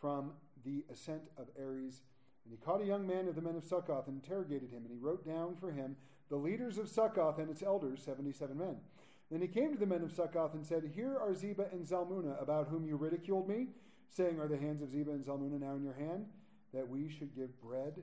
from 0.00 0.32
the 0.64 0.84
ascent 0.92 1.22
of 1.36 1.48
Heres, 1.56 2.02
and 2.44 2.52
he 2.52 2.64
caught 2.64 2.80
a 2.80 2.86
young 2.86 3.06
man 3.06 3.28
of 3.28 3.34
the 3.34 3.42
men 3.42 3.56
of 3.56 3.64
Succoth 3.64 4.08
and 4.08 4.22
interrogated 4.22 4.70
him, 4.70 4.82
and 4.84 4.90
he 4.90 4.98
wrote 4.98 5.24
down 5.24 5.56
for 5.56 5.70
him 5.70 5.96
the 6.28 6.36
leaders 6.36 6.78
of 6.78 6.88
Succoth 6.88 7.38
and 7.38 7.50
its 7.50 7.62
elders, 7.62 8.02
77 8.04 8.56
men. 8.56 8.76
Then 9.30 9.42
he 9.42 9.48
came 9.48 9.72
to 9.72 9.78
the 9.78 9.86
men 9.86 10.02
of 10.02 10.12
Succoth 10.12 10.54
and 10.54 10.64
said, 10.64 10.90
Here 10.94 11.16
are 11.18 11.34
Zebah 11.34 11.72
and 11.72 11.86
Zalmunna, 11.86 12.40
about 12.40 12.68
whom 12.68 12.86
you 12.86 12.96
ridiculed 12.96 13.48
me, 13.48 13.68
saying, 14.08 14.40
Are 14.40 14.48
the 14.48 14.56
hands 14.56 14.82
of 14.82 14.88
Zebah 14.88 15.12
and 15.12 15.24
Zalmunna 15.24 15.60
now 15.60 15.74
in 15.74 15.82
your 15.82 15.94
hand, 15.94 16.26
that 16.72 16.88
we 16.88 17.08
should 17.08 17.34
give 17.34 17.60
bread 17.60 18.02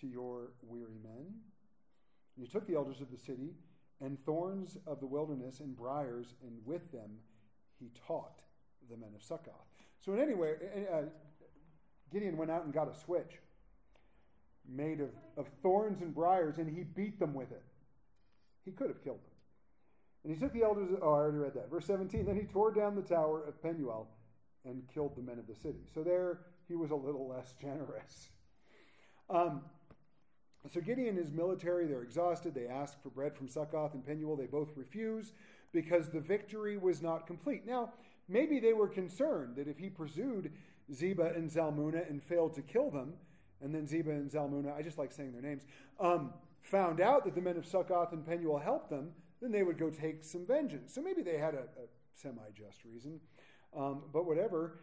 to 0.00 0.06
your 0.06 0.52
weary 0.62 0.98
men? 1.02 1.34
And 2.36 2.44
he 2.44 2.48
took 2.48 2.66
the 2.66 2.74
elders 2.74 3.00
of 3.00 3.10
the 3.10 3.16
city, 3.18 3.54
and 4.04 4.22
thorns 4.24 4.76
of 4.86 5.00
the 5.00 5.06
wilderness, 5.06 5.60
and 5.60 5.76
briars, 5.76 6.34
and 6.42 6.52
with 6.64 6.92
them 6.92 7.10
he 7.78 7.90
taught 8.06 8.40
the 8.90 8.96
men 8.96 9.10
of 9.14 9.22
Succoth. 9.22 9.54
So, 10.04 10.12
in 10.12 10.20
any 10.20 10.34
way, 10.34 10.54
uh, 10.92 11.02
Gideon 12.12 12.36
went 12.36 12.50
out 12.50 12.64
and 12.64 12.72
got 12.72 12.88
a 12.88 12.94
switch 12.94 13.40
made 14.68 15.00
of, 15.00 15.10
of 15.36 15.46
thorns 15.62 16.00
and 16.00 16.14
briars, 16.14 16.58
and 16.58 16.68
he 16.68 16.84
beat 16.84 17.18
them 17.18 17.34
with 17.34 17.50
it. 17.50 17.62
He 18.64 18.72
could 18.72 18.88
have 18.88 19.02
killed 19.02 19.18
them. 19.18 19.34
And 20.24 20.34
he 20.34 20.40
took 20.40 20.52
the 20.54 20.62
elders, 20.62 20.88
oh, 21.02 21.06
I 21.06 21.16
already 21.16 21.38
read 21.38 21.54
that. 21.54 21.70
Verse 21.70 21.86
17, 21.86 22.24
then 22.24 22.36
he 22.36 22.44
tore 22.44 22.72
down 22.72 22.94
the 22.96 23.02
tower 23.02 23.44
of 23.44 23.62
Penuel 23.62 24.08
and 24.64 24.82
killed 24.92 25.14
the 25.16 25.22
men 25.22 25.38
of 25.38 25.46
the 25.46 25.54
city. 25.54 25.80
So 25.94 26.02
there 26.02 26.40
he 26.66 26.74
was 26.74 26.90
a 26.90 26.96
little 26.96 27.28
less 27.28 27.54
generous. 27.60 28.28
Um, 29.28 29.62
so 30.72 30.80
Gideon 30.80 31.18
is 31.18 31.30
military. 31.30 31.86
They're 31.86 32.02
exhausted. 32.02 32.54
They 32.54 32.66
ask 32.66 33.00
for 33.02 33.10
bread 33.10 33.36
from 33.36 33.48
Succoth 33.48 33.94
and 33.94 34.06
Penuel. 34.06 34.36
They 34.36 34.46
both 34.46 34.70
refuse 34.76 35.32
because 35.72 36.08
the 36.08 36.20
victory 36.20 36.78
was 36.78 37.02
not 37.02 37.26
complete. 37.26 37.66
Now, 37.66 37.92
maybe 38.28 38.60
they 38.60 38.72
were 38.72 38.88
concerned 38.88 39.56
that 39.56 39.68
if 39.68 39.78
he 39.78 39.90
pursued 39.90 40.52
Zebah 40.92 41.36
and 41.36 41.50
Zalmunna 41.50 42.08
and 42.08 42.22
failed 42.22 42.54
to 42.54 42.62
kill 42.62 42.90
them, 42.90 43.14
and 43.60 43.74
then 43.74 43.86
Zebah 43.86 44.10
and 44.10 44.30
Zalmunna, 44.30 44.74
I 44.76 44.82
just 44.82 44.98
like 44.98 45.12
saying 45.12 45.32
their 45.32 45.42
names, 45.42 45.64
um, 46.00 46.32
found 46.62 47.00
out 47.00 47.24
that 47.24 47.34
the 47.34 47.40
men 47.40 47.56
of 47.56 47.66
Succoth 47.66 48.12
and 48.12 48.26
Penuel 48.26 48.58
helped 48.58 48.90
them, 48.90 49.12
then 49.40 49.52
they 49.52 49.62
would 49.62 49.78
go 49.78 49.90
take 49.90 50.24
some 50.24 50.46
vengeance. 50.46 50.94
So 50.94 51.02
maybe 51.02 51.22
they 51.22 51.36
had 51.36 51.54
a, 51.54 51.58
a 51.58 51.86
semi 52.14 52.42
just 52.56 52.84
reason. 52.84 53.20
Um, 53.76 54.02
but 54.12 54.24
whatever 54.24 54.78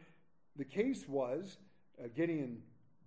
the 0.55 0.65
case 0.65 1.07
was, 1.07 1.57
uh, 1.99 2.07
Gideon 2.15 2.61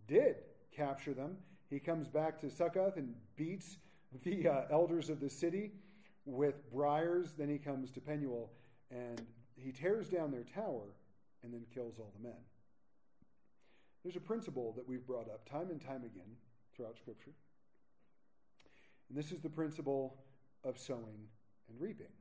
did 0.08 0.37
capture 0.74 1.14
them. 1.14 1.37
He 1.70 1.79
comes 1.79 2.09
back 2.09 2.40
to 2.40 2.50
Succoth 2.50 2.96
and 2.96 3.14
beats 3.37 3.79
the 4.22 4.48
uh, 4.48 4.62
elders 4.70 5.11
of 5.11 5.20
the 5.20 5.31
city 5.31 5.72
with 6.24 6.70
briars. 6.72 7.35
Then 7.37 7.48
he 7.48 7.59
comes 7.59 7.90
to 7.92 8.00
Penuel 8.00 8.50
and 8.90 9.20
he 9.57 9.72
tears 9.72 10.09
down 10.09 10.31
their 10.31 10.44
tower 10.44 10.94
and 11.42 11.53
then 11.53 11.64
kills 11.72 11.98
all 11.98 12.12
the 12.16 12.22
men. 12.22 12.38
There's 14.03 14.16
a 14.16 14.20
principle 14.20 14.72
that 14.77 14.87
we've 14.87 15.07
brought 15.07 15.29
up 15.29 15.48
time 15.48 15.70
and 15.70 15.81
time 15.81 16.05
again 16.05 16.37
throughout 16.77 16.98
Scripture. 16.98 17.33
And 19.09 19.16
this 19.16 19.33
is 19.33 19.40
the 19.40 19.48
principle 19.48 20.16
of 20.62 20.79
sowing 20.79 21.29
and 21.68 21.81
reaping. 21.81 22.12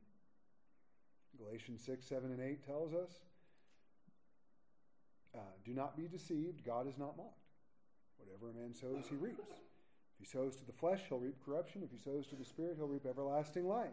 Galatians 1.38 1.84
6, 1.86 2.06
7, 2.06 2.32
and 2.32 2.40
8 2.40 2.66
tells 2.66 2.94
us 2.94 3.10
uh, 5.36 5.40
do 5.66 5.74
not 5.74 5.98
be 5.98 6.08
deceived, 6.08 6.64
God 6.64 6.88
is 6.88 6.98
not 6.98 7.18
mocked. 7.18 7.43
Whatever 8.26 8.58
a 8.58 8.62
man 8.62 8.74
sows, 8.74 9.06
he 9.10 9.16
reaps. 9.16 9.40
If 9.50 10.20
he 10.20 10.26
sows 10.26 10.56
to 10.58 10.66
the 10.66 10.74
flesh, 10.74 11.02
he'll 11.10 11.20
reap 11.20 11.36
corruption. 11.44 11.84
If 11.84 11.92
he 11.92 11.98
sows 11.98 12.28
to 12.28 12.36
the 12.36 12.46
Spirit, 12.46 12.76
he'll 12.78 12.88
reap 12.88 13.06
everlasting 13.06 13.68
life. 13.68 13.90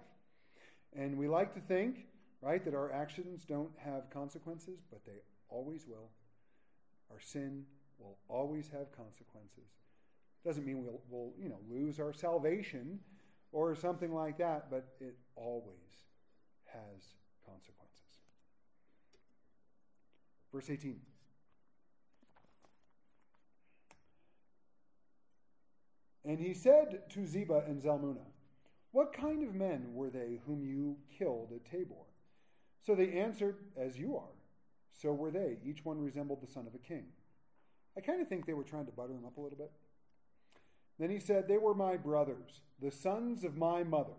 And 0.97 1.17
we 1.17 1.29
like 1.29 1.55
to 1.55 1.61
think, 1.61 2.07
right, 2.43 2.65
that 2.65 2.75
our 2.75 2.93
actions 2.93 3.45
don't 3.45 3.71
have 3.79 4.11
consequences, 4.11 4.81
but 4.91 5.05
they 5.05 5.21
always 5.49 5.87
will. 5.87 6.11
Our 7.11 7.21
sin 7.21 7.65
will 7.99 8.19
always 8.29 8.69
have 8.71 8.93
consequences. 8.97 9.71
Doesn't 10.45 10.65
mean 10.65 10.85
we'll, 10.85 11.03
we'll 11.09 11.33
you 11.39 11.49
know, 11.49 11.61
lose 11.69 12.01
our 12.01 12.13
salvation 12.13 13.01
or 13.53 13.75
something 13.75 14.15
like 14.15 14.39
that, 14.39 14.71
but 14.71 14.89
it 15.01 15.17
always 15.37 16.07
has 16.67 17.03
consequences. 17.45 17.91
Verse 20.53 20.71
18. 20.71 21.01
And 26.25 26.39
he 26.39 26.55
said 26.55 27.11
to 27.11 27.21
Zebah 27.21 27.69
and 27.69 27.81
Zalmunna, 27.81 28.27
What 28.93 29.13
kind 29.13 29.43
of 29.43 29.55
men 29.55 29.95
were 29.95 30.11
they 30.11 30.41
whom 30.47 30.65
you 30.65 30.97
killed 31.19 31.53
at 31.55 31.71
Tabor? 31.71 31.95
So 32.85 32.95
they 32.95 33.13
answered, 33.13 33.57
As 33.77 33.99
you 33.99 34.17
are. 34.17 34.35
So 34.93 35.13
were 35.13 35.31
they. 35.31 35.59
Each 35.65 35.85
one 35.85 36.01
resembled 36.01 36.43
the 36.43 36.53
son 36.53 36.67
of 36.67 36.75
a 36.75 36.79
king. 36.79 37.05
I 37.97 38.01
kind 38.01 38.21
of 38.21 38.29
think 38.29 38.47
they 38.47 38.55
were 38.55 38.65
trying 38.65 38.87
to 38.87 38.93
butter 38.93 39.13
him 39.13 39.25
up 39.25 39.37
a 39.37 39.41
little 39.41 39.59
bit. 39.59 39.73
Then 40.99 41.11
he 41.11 41.19
said, 41.19 41.49
They 41.49 41.59
were 41.59 41.75
my 41.75 41.97
brothers, 41.97 42.61
the 42.81 42.91
sons 42.91 43.45
of 43.45 43.57
my 43.57 43.83
mother. 43.83 44.13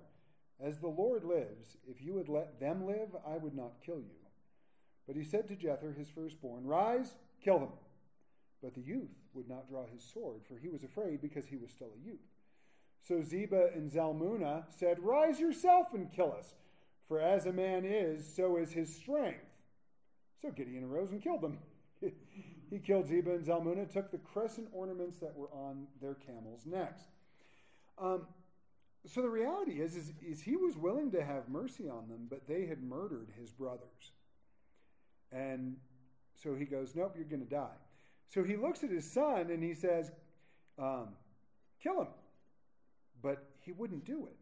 As 0.63 0.77
the 0.77 0.87
Lord 0.87 1.23
lives, 1.23 1.77
if 1.87 2.03
you 2.03 2.17
had 2.17 2.29
let 2.29 2.59
them 2.59 2.85
live, 2.85 3.09
I 3.27 3.37
would 3.37 3.55
not 3.55 3.81
kill 3.83 3.97
you. 3.97 4.21
But 5.07 5.15
he 5.15 5.23
said 5.23 5.47
to 5.47 5.55
Jether, 5.55 5.97
his 5.97 6.09
firstborn, 6.09 6.65
Rise, 6.65 7.15
kill 7.43 7.59
them. 7.59 7.69
But 8.61 8.75
the 8.75 8.81
youth 8.81 9.09
would 9.33 9.49
not 9.49 9.67
draw 9.69 9.85
his 9.87 10.03
sword, 10.03 10.41
for 10.47 10.57
he 10.57 10.69
was 10.69 10.83
afraid 10.83 11.21
because 11.21 11.45
he 11.45 11.57
was 11.57 11.71
still 11.71 11.91
a 11.95 12.05
youth. 12.05 12.19
So 13.07 13.15
Zebah 13.15 13.75
and 13.75 13.91
Zalmunna 13.91 14.63
said, 14.77 14.99
Rise 14.99 15.39
yourself 15.39 15.87
and 15.93 16.11
kill 16.11 16.33
us, 16.37 16.53
for 17.07 17.19
as 17.19 17.45
a 17.47 17.53
man 17.53 17.83
is, 17.85 18.35
so 18.35 18.57
is 18.57 18.71
his 18.71 18.93
strength. 18.95 19.45
So 20.41 20.51
Gideon 20.51 20.83
arose 20.83 21.11
and 21.11 21.21
killed 21.21 21.41
them. 21.41 21.57
he 22.69 22.79
killed 22.79 23.07
Zebah 23.07 23.35
and 23.35 23.45
Zalmunna, 23.45 23.91
took 23.91 24.11
the 24.11 24.19
crescent 24.19 24.67
ornaments 24.71 25.17
that 25.19 25.35
were 25.35 25.49
on 25.51 25.87
their 25.99 26.15
camels' 26.15 26.65
necks. 26.65 27.01
Um, 27.97 28.27
so 29.07 29.21
the 29.23 29.29
reality 29.29 29.81
is, 29.81 29.95
is, 29.95 30.11
is 30.21 30.41
he 30.41 30.55
was 30.55 30.77
willing 30.77 31.11
to 31.11 31.23
have 31.23 31.49
mercy 31.49 31.89
on 31.89 32.07
them, 32.07 32.27
but 32.29 32.47
they 32.47 32.67
had 32.67 32.83
murdered 32.83 33.29
his 33.39 33.51
brothers. 33.51 34.11
And 35.31 35.77
so 36.35 36.55
he 36.55 36.65
goes, 36.65 36.93
Nope, 36.95 37.13
you're 37.15 37.25
going 37.25 37.43
to 37.43 37.49
die. 37.49 37.77
So 38.33 38.43
he 38.43 38.55
looks 38.55 38.83
at 38.83 38.89
his 38.89 39.09
son 39.09 39.49
and 39.49 39.61
he 39.61 39.73
says, 39.73 40.11
um, 40.79 41.09
Kill 41.81 42.01
him. 42.01 42.07
But 43.21 43.43
he 43.59 43.71
wouldn't 43.71 44.05
do 44.05 44.27
it. 44.27 44.35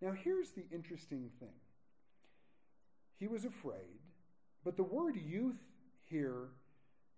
Now, 0.00 0.12
here's 0.12 0.50
the 0.50 0.64
interesting 0.72 1.30
thing 1.40 1.54
he 3.18 3.26
was 3.26 3.44
afraid, 3.44 4.00
but 4.64 4.76
the 4.76 4.82
word 4.82 5.16
youth 5.16 5.56
here 6.04 6.48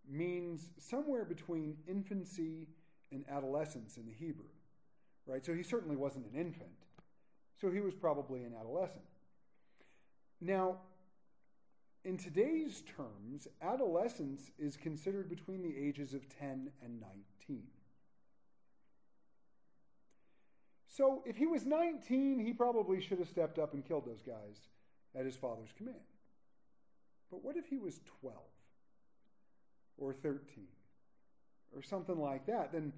means 0.08 0.70
somewhere 0.78 1.24
between 1.24 1.76
infancy 1.88 2.68
and 3.10 3.24
adolescence 3.28 3.96
in 3.96 4.06
the 4.06 4.12
Hebrew. 4.12 4.46
Right? 5.26 5.44
So 5.44 5.54
he 5.54 5.62
certainly 5.62 5.96
wasn't 5.96 6.26
an 6.26 6.38
infant. 6.38 6.70
So 7.60 7.70
he 7.70 7.80
was 7.80 7.94
probably 7.94 8.44
an 8.44 8.54
adolescent. 8.58 9.02
Now, 10.40 10.76
in 12.08 12.16
today's 12.16 12.82
terms, 12.96 13.46
adolescence 13.60 14.50
is 14.58 14.78
considered 14.78 15.28
between 15.28 15.62
the 15.62 15.76
ages 15.76 16.14
of 16.14 16.26
10 16.40 16.70
and 16.82 17.04
19. 17.46 17.64
So 20.88 21.22
if 21.26 21.36
he 21.36 21.44
was 21.44 21.66
19, 21.66 22.38
he 22.38 22.54
probably 22.54 23.02
should 23.02 23.18
have 23.18 23.28
stepped 23.28 23.58
up 23.58 23.74
and 23.74 23.86
killed 23.86 24.06
those 24.06 24.22
guys 24.22 24.56
at 25.14 25.26
his 25.26 25.36
father's 25.36 25.68
command. 25.76 25.98
But 27.30 27.44
what 27.44 27.56
if 27.58 27.66
he 27.66 27.76
was 27.76 28.00
12 28.22 28.34
or 29.98 30.14
13 30.14 30.40
or 31.76 31.82
something 31.82 32.18
like 32.18 32.46
that? 32.46 32.72
Then 32.72 32.94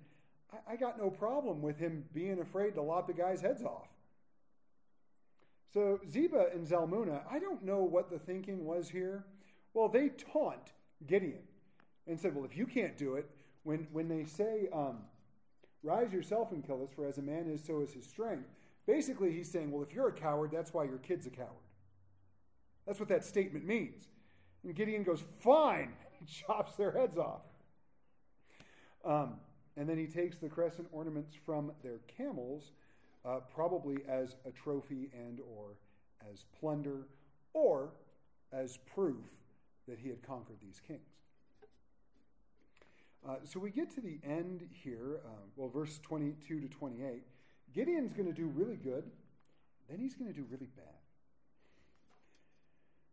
I, 0.68 0.76
got 0.76 0.98
no 0.98 1.10
problem 1.10 1.62
with 1.62 1.78
him 1.78 2.04
being 2.14 2.38
afraid 2.38 2.74
to 2.74 2.82
lop 2.82 3.08
the 3.08 3.12
guy's 3.12 3.40
heads 3.40 3.64
off. 3.64 3.88
So 5.72 6.00
Zebah 6.10 6.54
and 6.54 6.66
Zalmunna, 6.66 7.22
I 7.30 7.38
don't 7.38 7.62
know 7.64 7.82
what 7.82 8.10
the 8.10 8.18
thinking 8.18 8.64
was 8.64 8.88
here. 8.88 9.24
Well, 9.72 9.88
they 9.88 10.08
taunt 10.08 10.72
Gideon 11.06 11.42
and 12.06 12.18
said, 12.18 12.34
Well, 12.34 12.44
if 12.44 12.56
you 12.56 12.66
can't 12.66 12.96
do 12.98 13.14
it, 13.14 13.30
when, 13.62 13.86
when 13.92 14.08
they 14.08 14.24
say, 14.24 14.68
um, 14.72 14.98
Rise 15.82 16.12
yourself 16.12 16.52
and 16.52 16.66
kill 16.66 16.82
us, 16.82 16.90
for 16.94 17.06
as 17.06 17.18
a 17.18 17.22
man 17.22 17.46
is, 17.48 17.64
so 17.64 17.80
is 17.80 17.94
his 17.94 18.04
strength, 18.04 18.48
basically 18.86 19.32
he's 19.32 19.50
saying, 19.50 19.70
Well, 19.70 19.82
if 19.82 19.94
you're 19.94 20.08
a 20.08 20.12
coward, 20.12 20.50
that's 20.52 20.74
why 20.74 20.84
your 20.84 20.98
kid's 20.98 21.26
a 21.26 21.30
coward. 21.30 21.48
That's 22.86 22.98
what 22.98 23.08
that 23.08 23.24
statement 23.24 23.64
means. 23.64 24.08
And 24.64 24.74
Gideon 24.74 25.04
goes, 25.04 25.22
Fine. 25.40 25.92
He 26.20 26.26
chops 26.26 26.76
their 26.76 26.90
heads 26.90 27.16
off. 27.16 27.40
Um, 29.06 29.36
and 29.74 29.88
then 29.88 29.96
he 29.96 30.06
takes 30.06 30.36
the 30.36 30.50
crescent 30.50 30.86
ornaments 30.92 31.32
from 31.46 31.72
their 31.82 32.00
camels 32.14 32.72
uh, 33.24 33.40
probably 33.54 33.98
as 34.08 34.36
a 34.46 34.50
trophy 34.50 35.10
and 35.12 35.40
or 35.40 35.76
as 36.32 36.44
plunder 36.58 37.06
or 37.52 37.90
as 38.52 38.78
proof 38.94 39.24
that 39.88 39.98
he 39.98 40.08
had 40.08 40.22
conquered 40.22 40.58
these 40.60 40.80
kings. 40.86 41.00
Uh, 43.28 43.36
so 43.44 43.60
we 43.60 43.70
get 43.70 43.90
to 43.94 44.00
the 44.00 44.18
end 44.24 44.66
here, 44.72 45.20
uh, 45.24 45.28
well, 45.56 45.68
verse 45.68 45.98
22 46.02 46.60
to 46.60 46.68
28. 46.68 47.22
Gideon's 47.74 48.12
going 48.12 48.26
to 48.26 48.32
do 48.32 48.46
really 48.46 48.76
good, 48.76 49.04
then 49.88 49.98
he's 49.98 50.14
going 50.14 50.32
to 50.32 50.36
do 50.36 50.46
really 50.50 50.68
bad. 50.76 50.86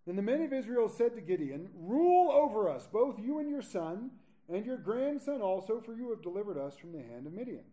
Then 0.05 0.15
the 0.15 0.21
men 0.21 0.41
of 0.41 0.53
Israel 0.53 0.87
said 0.87 1.15
to 1.15 1.21
Gideon, 1.21 1.69
Rule 1.75 2.31
over 2.31 2.69
us, 2.69 2.87
both 2.87 3.19
you 3.19 3.39
and 3.39 3.49
your 3.49 3.61
son, 3.61 4.11
and 4.47 4.65
your 4.65 4.77
grandson 4.77 5.41
also, 5.41 5.81
for 5.81 5.93
you 5.93 6.09
have 6.11 6.21
delivered 6.21 6.57
us 6.57 6.77
from 6.77 6.93
the 6.93 7.03
hand 7.03 7.27
of 7.27 7.33
Midian. 7.33 7.65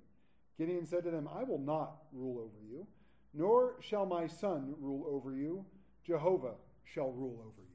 Gideon 0.59 0.87
said 0.87 1.05
to 1.05 1.11
them, 1.11 1.29
I 1.33 1.43
will 1.43 1.59
not 1.59 1.97
rule 2.13 2.39
over 2.39 2.65
you, 2.71 2.87
nor 3.33 3.77
shall 3.81 4.07
my 4.07 4.27
son 4.27 4.75
rule 4.79 5.05
over 5.09 5.35
you. 5.35 5.65
Jehovah 6.07 6.55
shall 6.85 7.11
rule 7.11 7.41
over 7.41 7.63
you. 7.63 7.75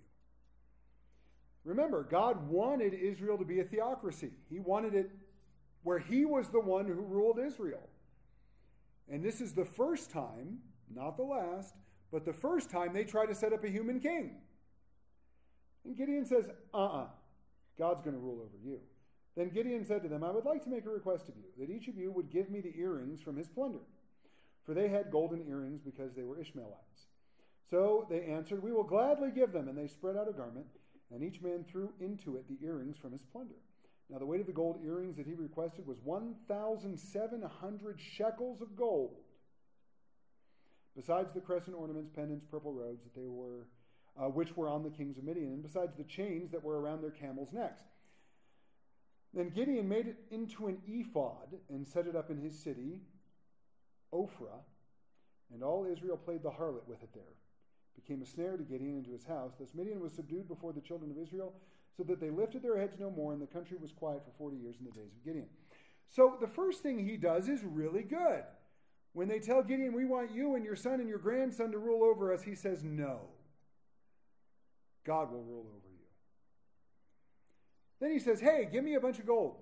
Remember, 1.65 2.03
God 2.09 2.47
wanted 2.47 2.93
Israel 2.93 3.37
to 3.37 3.45
be 3.45 3.59
a 3.59 3.63
theocracy. 3.63 4.31
He 4.49 4.59
wanted 4.59 4.95
it 4.95 5.11
where 5.83 5.99
he 5.99 6.25
was 6.25 6.49
the 6.49 6.59
one 6.59 6.85
who 6.85 6.93
ruled 6.93 7.39
Israel. 7.39 7.89
And 9.11 9.23
this 9.23 9.41
is 9.41 9.53
the 9.53 9.65
first 9.65 10.11
time, 10.11 10.59
not 10.93 11.17
the 11.17 11.23
last, 11.23 11.73
but 12.11 12.25
the 12.25 12.33
first 12.33 12.69
time 12.69 12.93
they 12.93 13.03
try 13.03 13.25
to 13.25 13.35
set 13.35 13.53
up 13.53 13.63
a 13.63 13.69
human 13.69 13.99
king. 13.99 14.35
And 15.85 15.97
Gideon 15.97 16.25
says, 16.25 16.45
uh 16.73 16.77
uh-uh, 16.77 17.01
uh, 17.03 17.07
God's 17.77 18.01
going 18.01 18.15
to 18.15 18.21
rule 18.21 18.41
over 18.41 18.57
you. 18.63 18.79
Then 19.39 19.51
Gideon 19.51 19.85
said 19.85 20.03
to 20.03 20.09
them, 20.09 20.21
I 20.21 20.31
would 20.31 20.43
like 20.43 20.65
to 20.65 20.69
make 20.69 20.85
a 20.85 20.89
request 20.89 21.29
of 21.29 21.35
you, 21.37 21.45
that 21.57 21.73
each 21.73 21.87
of 21.87 21.95
you 21.95 22.11
would 22.11 22.29
give 22.29 22.49
me 22.49 22.59
the 22.59 22.77
earrings 22.77 23.21
from 23.21 23.37
his 23.37 23.47
plunder. 23.47 23.79
For 24.65 24.73
they 24.73 24.89
had 24.89 25.11
golden 25.11 25.47
earrings 25.47 25.79
because 25.79 26.13
they 26.13 26.25
were 26.25 26.37
Ishmaelites. 26.37 27.07
So 27.71 28.05
they 28.09 28.25
answered, 28.25 28.61
We 28.61 28.73
will 28.73 28.83
gladly 28.83 29.31
give 29.33 29.53
them. 29.53 29.69
And 29.69 29.77
they 29.77 29.87
spread 29.87 30.17
out 30.17 30.27
a 30.27 30.33
garment, 30.33 30.65
and 31.09 31.23
each 31.23 31.41
man 31.41 31.63
threw 31.63 31.93
into 32.01 32.35
it 32.35 32.49
the 32.49 32.57
earrings 32.65 32.97
from 32.97 33.13
his 33.13 33.21
plunder. 33.31 33.55
Now 34.09 34.17
the 34.17 34.25
weight 34.25 34.41
of 34.41 34.47
the 34.47 34.51
gold 34.51 34.81
earrings 34.83 35.15
that 35.15 35.25
he 35.25 35.35
requested 35.35 35.87
was 35.87 35.99
1,700 36.03 37.97
shekels 37.97 38.61
of 38.61 38.75
gold, 38.75 39.21
besides 40.97 41.33
the 41.33 41.39
crescent 41.39 41.77
ornaments, 41.77 42.09
pendants, 42.13 42.43
purple 42.51 42.73
robes 42.73 43.05
that 43.05 43.15
they 43.15 43.29
were, 43.29 43.67
uh, 44.19 44.27
which 44.27 44.57
were 44.57 44.67
on 44.67 44.83
the 44.83 44.89
kings 44.89 45.17
of 45.17 45.23
Midian, 45.23 45.53
and 45.53 45.63
besides 45.63 45.95
the 45.95 46.03
chains 46.03 46.51
that 46.51 46.61
were 46.61 46.81
around 46.81 47.01
their 47.01 47.11
camels' 47.11 47.53
necks. 47.53 47.83
Then 49.33 49.49
Gideon 49.49 49.87
made 49.87 50.07
it 50.07 50.17
into 50.31 50.67
an 50.67 50.77
ephod 50.87 51.59
and 51.69 51.87
set 51.87 52.07
it 52.07 52.15
up 52.15 52.31
in 52.31 52.37
his 52.37 52.57
city, 52.57 53.01
Ophrah, 54.13 54.63
and 55.53 55.63
all 55.63 55.85
Israel 55.85 56.17
played 56.17 56.43
the 56.43 56.49
harlot 56.49 56.87
with 56.87 57.03
it 57.03 57.13
there. 57.13 57.23
It 57.95 58.05
became 58.05 58.21
a 58.21 58.25
snare 58.25 58.57
to 58.57 58.63
Gideon 58.63 58.95
and 58.97 59.05
to 59.05 59.11
his 59.11 59.25
house. 59.25 59.53
Thus 59.59 59.73
Midian 59.75 59.99
was 59.99 60.13
subdued 60.13 60.47
before 60.47 60.73
the 60.73 60.81
children 60.81 61.11
of 61.11 61.17
Israel, 61.17 61.53
so 61.95 62.03
that 62.03 62.19
they 62.19 62.29
lifted 62.29 62.63
their 62.63 62.77
heads 62.77 62.97
no 62.99 63.11
more, 63.11 63.33
and 63.33 63.41
the 63.41 63.47
country 63.47 63.77
was 63.79 63.91
quiet 63.91 64.23
for 64.23 64.31
40 64.37 64.57
years 64.57 64.77
in 64.79 64.85
the 64.85 64.91
days 64.91 65.11
of 65.13 65.23
Gideon. 65.23 65.47
So 66.07 66.37
the 66.39 66.47
first 66.47 66.81
thing 66.81 67.05
he 67.05 67.17
does 67.17 67.49
is 67.49 67.63
really 67.63 68.03
good. 68.03 68.43
When 69.13 69.27
they 69.27 69.39
tell 69.39 69.61
Gideon, 69.61 69.93
We 69.93 70.05
want 70.05 70.31
you 70.31 70.55
and 70.55 70.63
your 70.63 70.75
son 70.75 70.99
and 70.99 71.09
your 71.09 71.19
grandson 71.19 71.71
to 71.71 71.77
rule 71.77 72.03
over 72.03 72.33
us, 72.33 72.41
he 72.41 72.55
says, 72.55 72.83
No. 72.83 73.21
God 75.05 75.31
will 75.31 75.43
rule 75.43 75.67
over 75.75 75.88
then 77.99 78.11
he 78.11 78.19
says, 78.19 78.39
Hey, 78.39 78.67
give 78.71 78.83
me 78.83 78.95
a 78.95 78.99
bunch 78.99 79.19
of 79.19 79.25
gold. 79.25 79.57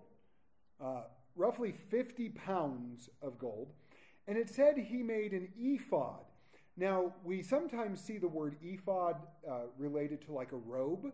Uh, 0.82 1.02
roughly 1.36 1.73
50 1.89 2.30
pounds 2.30 3.10
of 3.21 3.38
gold. 3.38 3.69
And 4.28 4.38
it 4.38 4.50
said 4.50 4.78
he 4.78 5.04
made 5.04 5.32
an 5.32 5.47
ephod. 5.58 6.26
Now, 6.76 7.13
we 7.23 7.41
sometimes 7.41 8.02
see 8.02 8.17
the 8.17 8.28
word 8.28 8.56
ephod 8.62 9.15
uh, 9.50 9.62
related 9.78 10.21
to 10.26 10.34
like 10.34 10.52
a 10.52 10.58
robe, 10.58 11.12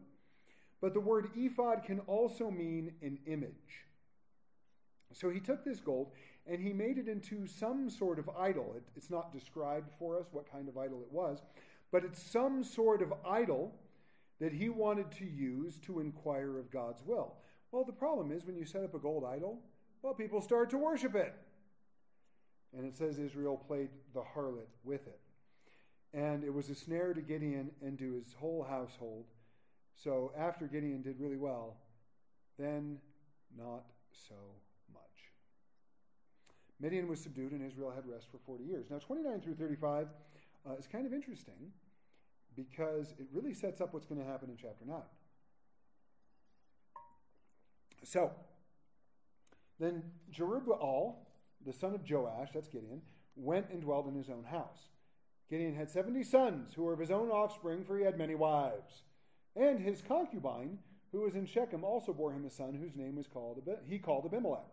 but 0.82 0.94
the 0.94 1.00
word 1.00 1.30
ephod 1.36 1.84
can 1.84 2.00
also 2.02 2.52
mean 2.52 2.94
an 3.02 3.20
image. 3.26 3.86
So 5.14 5.30
he 5.30 5.40
took 5.40 5.64
this 5.64 5.80
gold 5.80 6.12
and 6.46 6.62
he 6.62 6.74
made 6.74 6.98
it 6.98 7.08
into 7.08 7.48
some 7.48 7.90
sort 7.90 8.20
of 8.20 8.30
idol. 8.38 8.74
It, 8.76 8.84
it's 8.98 9.10
not 9.10 9.32
described 9.32 9.92
for 9.98 10.20
us 10.20 10.26
what 10.32 10.52
kind 10.52 10.68
of 10.68 10.78
idol 10.78 11.02
it 11.02 11.12
was, 11.12 11.42
but 11.92 12.04
it's 12.04 12.22
some 12.22 12.64
sort 12.64 13.02
of 13.02 13.14
idol 13.26 13.74
that 14.40 14.54
he 14.54 14.70
wanted 14.70 15.12
to 15.12 15.26
use 15.26 15.80
to 15.80 16.00
inquire 16.00 16.58
of 16.58 16.72
God's 16.72 17.04
will. 17.06 17.36
Well, 17.72 17.84
the 17.84 17.94
problem 17.94 18.32
is 18.32 18.46
when 18.46 18.56
you 18.56 18.66
set 18.66 18.84
up 18.84 18.94
a 18.94 19.00
gold 19.00 19.24
idol, 19.26 19.60
well, 20.02 20.14
people 20.14 20.42
start 20.42 20.70
to 20.72 20.78
worship 20.78 21.16
it. 21.16 21.34
And 22.76 22.86
it 22.86 22.96
says 22.96 23.20
Israel 23.20 23.58
played 23.58 23.90
the 24.14 24.22
harlot 24.22 24.68
with 24.84 25.08
it. 25.08 25.20
and 26.14 26.44
it 26.44 26.54
was 26.54 26.70
a 26.70 26.76
snare 26.76 27.14
to 27.14 27.22
Gideon 27.22 27.72
and 27.82 27.98
to 27.98 28.14
his 28.14 28.34
whole 28.34 28.64
household. 28.64 29.26
So 29.96 30.32
after 30.38 30.68
Gideon 30.68 31.02
did 31.02 31.20
really 31.20 31.38
well, 31.38 31.78
then 32.60 33.00
not 33.58 33.86
so 34.28 34.36
much. 34.94 35.32
Midian 36.80 37.08
was 37.08 37.20
subdued 37.20 37.52
and 37.52 37.66
Israel 37.66 37.92
had 37.92 38.06
rest 38.08 38.28
for 38.32 38.38
40 38.46 38.64
years. 38.64 38.88
Now, 38.92 39.00
29 39.00 39.42
through 39.42 39.56
35 39.56 40.08
uh, 40.68 40.74
is 40.78 40.88
kind 40.88 41.06
of 41.06 41.14
interesting 41.14 41.72
because 42.56 43.14
it 43.20 43.28
really 43.32 43.54
sets 43.54 43.82
up 43.82 43.94
what's 43.94 44.06
going 44.06 44.22
to 44.22 44.28
happen 44.28 44.50
in 44.50 44.58
chapter 44.58 44.86
9. 44.86 44.98
So, 48.04 48.32
then 49.80 50.04
Jerubbaal, 50.32 51.16
the 51.66 51.74
son 51.74 51.96
of 51.96 52.10
Joash, 52.10 52.50
that's 52.54 52.68
Gideon, 52.68 53.02
went 53.36 53.70
and 53.72 53.82
dwelled 53.82 54.08
in 54.08 54.16
his 54.16 54.30
own 54.30 54.44
house. 54.44 54.90
Gideon 55.50 55.76
had 55.76 55.90
70 55.90 56.24
sons 56.24 56.74
who 56.74 56.84
were 56.84 56.94
of 56.94 57.00
his 57.00 57.12
own 57.12 57.30
offspring, 57.30 57.84
for 57.84 57.98
he 57.98 58.04
had 58.04 58.18
many 58.18 58.36
wives. 58.36 59.04
And 59.56 59.80
his 59.80 60.02
concubine, 60.02 60.80
who 61.12 61.22
was 61.22 61.36
in 61.36 61.46
Shechem, 61.46 61.84
also 61.84 62.14
bore 62.14 62.34
him 62.34 62.46
a 62.46 62.50
son 62.50 62.74
whose 62.74 62.96
name 62.96 63.16
was 63.16 63.28
called 63.28 63.62
he 63.88 64.00
called 64.00 64.26
Abimelech. 64.26 64.66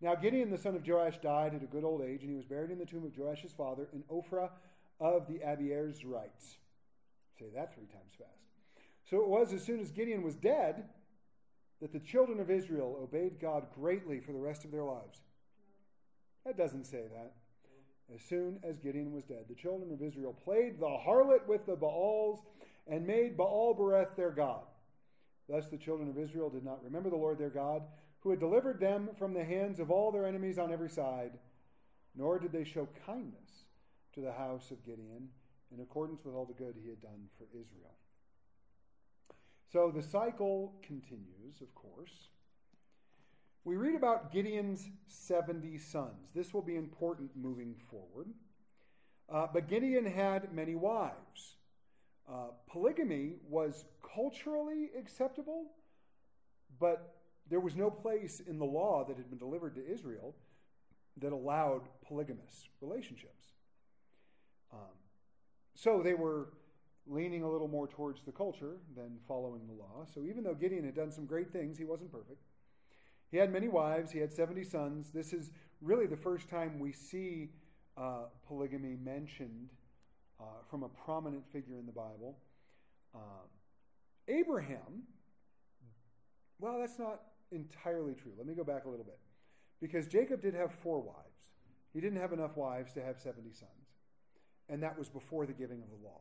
Now 0.00 0.14
Gideon 0.14 0.50
the 0.50 0.58
son 0.58 0.76
of 0.76 0.86
Joash 0.86 1.18
died 1.18 1.54
at 1.54 1.62
a 1.62 1.66
good 1.66 1.84
old 1.84 2.02
age, 2.02 2.22
and 2.22 2.30
he 2.30 2.36
was 2.36 2.46
buried 2.46 2.70
in 2.70 2.78
the 2.78 2.86
tomb 2.86 3.04
of 3.04 3.16
Joash's 3.16 3.52
father 3.52 3.88
in 3.92 4.02
Ophrah 4.04 4.50
of 5.00 5.26
the 5.28 5.40
Abiezrites. 5.44 6.56
Say 7.38 7.46
that 7.54 7.74
three 7.74 7.86
times 7.86 8.14
fast. 8.18 8.30
So 9.08 9.18
it 9.18 9.28
was 9.28 9.52
as 9.52 9.64
soon 9.64 9.80
as 9.80 9.90
Gideon 9.90 10.22
was 10.22 10.34
dead 10.34 10.84
that 11.80 11.92
the 11.92 12.00
children 12.00 12.40
of 12.40 12.50
Israel 12.50 12.98
obeyed 13.00 13.40
God 13.40 13.66
greatly 13.74 14.20
for 14.20 14.32
the 14.32 14.40
rest 14.40 14.64
of 14.64 14.72
their 14.72 14.84
lives. 14.84 15.20
That 16.44 16.56
doesn't 16.56 16.86
say 16.86 17.04
that. 17.14 17.32
As 18.14 18.22
soon 18.22 18.58
as 18.62 18.78
Gideon 18.78 19.12
was 19.12 19.24
dead, 19.24 19.44
the 19.48 19.54
children 19.54 19.92
of 19.92 20.02
Israel 20.02 20.32
played 20.32 20.80
the 20.80 20.86
harlot 20.86 21.46
with 21.46 21.66
the 21.66 21.76
Baals 21.76 22.40
and 22.86 23.06
made 23.06 23.36
Baal 23.36 23.76
Berith 23.78 24.16
their 24.16 24.30
God. 24.30 24.62
Thus 25.48 25.68
the 25.68 25.76
children 25.76 26.08
of 26.08 26.18
Israel 26.18 26.50
did 26.50 26.64
not 26.64 26.82
remember 26.82 27.10
the 27.10 27.16
Lord 27.16 27.38
their 27.38 27.50
God, 27.50 27.82
who 28.20 28.30
had 28.30 28.40
delivered 28.40 28.80
them 28.80 29.10
from 29.18 29.32
the 29.32 29.44
hands 29.44 29.78
of 29.78 29.90
all 29.90 30.10
their 30.10 30.26
enemies 30.26 30.58
on 30.58 30.72
every 30.72 30.88
side, 30.88 31.32
nor 32.16 32.38
did 32.38 32.50
they 32.50 32.64
show 32.64 32.88
kindness 33.06 33.64
to 34.14 34.20
the 34.20 34.32
house 34.32 34.70
of 34.70 34.84
Gideon 34.84 35.28
in 35.72 35.80
accordance 35.80 36.24
with 36.24 36.34
all 36.34 36.46
the 36.46 36.54
good 36.54 36.74
he 36.82 36.88
had 36.88 37.00
done 37.00 37.28
for 37.36 37.44
Israel. 37.52 37.94
So 39.72 39.92
the 39.94 40.02
cycle 40.02 40.74
continues, 40.82 41.60
of 41.60 41.74
course. 41.74 42.28
We 43.64 43.76
read 43.76 43.94
about 43.94 44.32
Gideon's 44.32 44.88
70 45.08 45.76
sons. 45.78 46.30
This 46.34 46.54
will 46.54 46.62
be 46.62 46.76
important 46.76 47.30
moving 47.36 47.74
forward. 47.90 48.28
Uh, 49.30 49.46
but 49.52 49.68
Gideon 49.68 50.06
had 50.06 50.54
many 50.54 50.74
wives. 50.74 51.56
Uh, 52.26 52.48
polygamy 52.70 53.34
was 53.46 53.84
culturally 54.14 54.90
acceptable, 54.98 55.66
but 56.80 57.16
there 57.50 57.60
was 57.60 57.76
no 57.76 57.90
place 57.90 58.40
in 58.46 58.58
the 58.58 58.64
law 58.64 59.04
that 59.06 59.16
had 59.16 59.28
been 59.28 59.38
delivered 59.38 59.74
to 59.74 59.86
Israel 59.86 60.34
that 61.18 61.32
allowed 61.32 61.82
polygamous 62.06 62.68
relationships. 62.80 63.44
Um, 64.72 64.78
so 65.78 66.02
they 66.02 66.14
were 66.14 66.48
leaning 67.06 67.44
a 67.44 67.48
little 67.48 67.68
more 67.68 67.86
towards 67.86 68.22
the 68.22 68.32
culture 68.32 68.78
than 68.96 69.16
following 69.28 69.64
the 69.68 69.72
law. 69.72 70.04
So 70.12 70.24
even 70.24 70.42
though 70.42 70.54
Gideon 70.54 70.84
had 70.84 70.96
done 70.96 71.12
some 71.12 71.24
great 71.24 71.52
things, 71.52 71.78
he 71.78 71.84
wasn't 71.84 72.10
perfect. 72.10 72.42
He 73.30 73.36
had 73.36 73.52
many 73.52 73.68
wives, 73.68 74.10
he 74.10 74.18
had 74.18 74.32
70 74.32 74.64
sons. 74.64 75.12
This 75.12 75.32
is 75.32 75.52
really 75.80 76.06
the 76.06 76.16
first 76.16 76.48
time 76.48 76.80
we 76.80 76.90
see 76.90 77.50
uh, 77.96 78.24
polygamy 78.48 78.96
mentioned 79.00 79.68
uh, 80.40 80.44
from 80.68 80.82
a 80.82 80.88
prominent 80.88 81.44
figure 81.52 81.78
in 81.78 81.86
the 81.86 81.92
Bible. 81.92 82.38
Uh, 83.14 83.46
Abraham, 84.26 85.04
well, 86.58 86.80
that's 86.80 86.98
not 86.98 87.20
entirely 87.52 88.14
true. 88.14 88.32
Let 88.36 88.48
me 88.48 88.54
go 88.54 88.64
back 88.64 88.84
a 88.84 88.88
little 88.88 89.04
bit. 89.04 89.18
Because 89.80 90.08
Jacob 90.08 90.42
did 90.42 90.54
have 90.54 90.72
four 90.82 91.00
wives, 91.00 91.38
he 91.94 92.00
didn't 92.00 92.20
have 92.20 92.32
enough 92.32 92.56
wives 92.56 92.92
to 92.94 93.00
have 93.00 93.16
70 93.20 93.52
sons. 93.52 93.77
And 94.68 94.82
that 94.82 94.98
was 94.98 95.08
before 95.08 95.46
the 95.46 95.52
giving 95.52 95.82
of 95.82 95.88
the 95.88 96.06
law. 96.06 96.20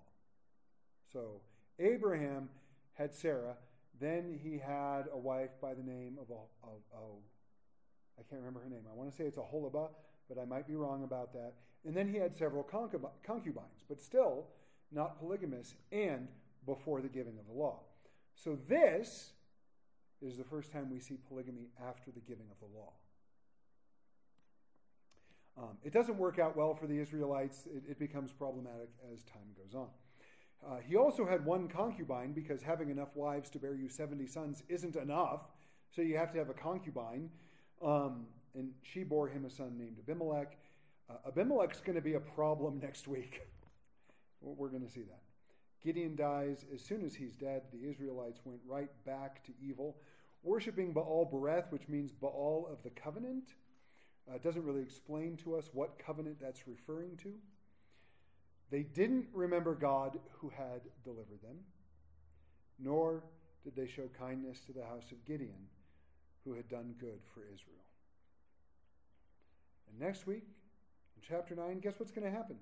So 1.11 1.41
Abraham 1.79 2.49
had 2.93 3.13
Sarah, 3.13 3.55
then 3.99 4.39
he 4.41 4.57
had 4.57 5.03
a 5.11 5.17
wife 5.17 5.51
by 5.61 5.73
the 5.73 5.83
name 5.83 6.17
of, 6.21 6.31
of, 6.31 6.79
of 6.93 7.19
I 8.19 8.23
can't 8.23 8.41
remember 8.41 8.61
her 8.61 8.69
name. 8.69 8.81
I 8.89 8.95
want 8.95 9.11
to 9.11 9.15
say 9.15 9.25
it's 9.25 9.37
Aholibah, 9.37 9.89
but 10.27 10.39
I 10.39 10.45
might 10.45 10.67
be 10.67 10.75
wrong 10.75 11.03
about 11.03 11.33
that. 11.33 11.53
And 11.85 11.95
then 11.95 12.11
he 12.11 12.17
had 12.17 12.35
several 12.35 12.63
concubines, 12.63 13.83
but 13.87 14.01
still 14.01 14.47
not 14.91 15.19
polygamous 15.19 15.75
and 15.91 16.27
before 16.65 17.01
the 17.01 17.07
giving 17.07 17.37
of 17.37 17.45
the 17.45 17.53
law. 17.53 17.79
So 18.35 18.57
this 18.67 19.31
is 20.21 20.37
the 20.37 20.43
first 20.43 20.71
time 20.71 20.89
we 20.91 20.99
see 20.99 21.17
polygamy 21.27 21.69
after 21.87 22.11
the 22.11 22.19
giving 22.21 22.47
of 22.51 22.59
the 22.59 22.77
law. 22.77 22.93
Um, 25.57 25.77
it 25.83 25.91
doesn't 25.91 26.17
work 26.17 26.37
out 26.37 26.55
well 26.55 26.75
for 26.75 26.85
the 26.85 26.99
Israelites. 26.99 27.65
It, 27.65 27.83
it 27.91 27.99
becomes 27.99 28.31
problematic 28.31 28.89
as 29.13 29.23
time 29.23 29.49
goes 29.57 29.73
on. 29.73 29.87
Uh, 30.65 30.77
he 30.87 30.95
also 30.95 31.25
had 31.25 31.45
one 31.45 31.67
concubine 31.67 32.33
because 32.33 32.61
having 32.61 32.89
enough 32.89 33.09
wives 33.15 33.49
to 33.51 33.59
bear 33.59 33.75
you 33.75 33.89
70 33.89 34.27
sons 34.27 34.63
isn't 34.69 34.95
enough. 34.95 35.41
So 35.95 36.01
you 36.01 36.17
have 36.17 36.31
to 36.33 36.37
have 36.37 36.49
a 36.49 36.53
concubine. 36.53 37.29
Um, 37.83 38.27
and 38.55 38.71
she 38.81 39.03
bore 39.03 39.27
him 39.27 39.45
a 39.45 39.49
son 39.49 39.77
named 39.77 39.97
Abimelech. 39.99 40.57
Uh, 41.09 41.13
Abimelech's 41.27 41.79
going 41.79 41.95
to 41.95 42.01
be 42.01 42.15
a 42.15 42.19
problem 42.19 42.79
next 42.83 43.07
week. 43.07 43.41
We're 44.41 44.69
going 44.69 44.85
to 44.85 44.91
see 44.91 45.03
that. 45.03 45.21
Gideon 45.83 46.15
dies. 46.15 46.65
As 46.73 46.81
soon 46.81 47.03
as 47.03 47.15
he's 47.15 47.35
dead, 47.35 47.63
the 47.71 47.87
Israelites 47.87 48.39
went 48.43 48.59
right 48.67 48.89
back 49.05 49.43
to 49.45 49.51
evil, 49.61 49.97
worshiping 50.43 50.91
Baal 50.91 51.29
Berith, 51.31 51.71
which 51.71 51.87
means 51.87 52.11
Baal 52.11 52.67
of 52.71 52.83
the 52.83 52.89
covenant. 52.89 53.53
Uh, 54.29 54.37
doesn't 54.39 54.65
really 54.65 54.81
explain 54.81 55.37
to 55.37 55.55
us 55.55 55.69
what 55.73 55.99
covenant 55.99 56.37
that's 56.41 56.67
referring 56.67 57.15
to. 57.17 57.33
They 58.69 58.83
didn't 58.83 59.27
remember 59.33 59.73
God 59.75 60.19
who 60.39 60.49
had 60.49 60.81
delivered 61.03 61.41
them, 61.41 61.57
nor 62.79 63.23
did 63.63 63.75
they 63.75 63.87
show 63.87 64.09
kindness 64.19 64.59
to 64.65 64.73
the 64.73 64.83
house 64.83 65.11
of 65.11 65.23
Gideon, 65.25 65.67
who 66.43 66.53
had 66.53 66.67
done 66.67 66.95
good 66.99 67.19
for 67.33 67.41
Israel. 67.41 67.83
And 69.89 69.99
next 69.99 70.27
week, 70.27 70.43
in 71.15 71.21
chapter 71.27 71.55
9, 71.55 71.79
guess 71.79 71.97
what's 71.97 72.11
going 72.11 72.29
to 72.29 72.35
happen? 72.37 72.57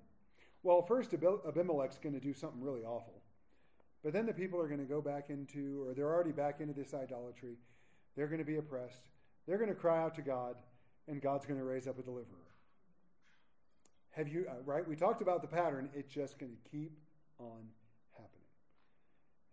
Well, 0.61 0.83
first, 0.83 1.13
Abimelech's 1.13 1.97
going 1.97 2.13
to 2.13 2.19
do 2.19 2.33
something 2.33 2.61
really 2.61 2.83
awful. 2.83 3.21
But 4.03 4.13
then 4.13 4.27
the 4.27 4.33
people 4.33 4.59
are 4.59 4.67
going 4.67 4.79
to 4.79 4.85
go 4.85 5.01
back 5.01 5.29
into, 5.29 5.83
or 5.87 5.93
they're 5.95 6.13
already 6.13 6.31
back 6.31 6.61
into 6.61 6.73
this 6.73 6.93
idolatry. 6.93 7.57
They're 8.15 8.27
going 8.27 8.39
to 8.39 8.45
be 8.45 8.57
oppressed. 8.57 9.01
They're 9.47 9.57
going 9.57 9.69
to 9.69 9.75
cry 9.75 10.01
out 10.01 10.15
to 10.15 10.21
God, 10.21 10.55
and 11.07 11.21
God's 11.21 11.45
going 11.45 11.59
to 11.59 11.65
raise 11.65 11.87
up 11.87 11.99
a 11.99 12.01
deliverer. 12.01 12.39
Have 14.11 14.27
you, 14.27 14.45
uh, 14.49 14.61
right? 14.65 14.87
We 14.87 14.95
talked 14.95 15.21
about 15.21 15.41
the 15.41 15.47
pattern. 15.47 15.89
It's 15.93 16.13
just 16.13 16.39
going 16.39 16.51
to 16.51 16.69
keep 16.69 16.97
on 17.37 17.67
happening. 18.13 18.47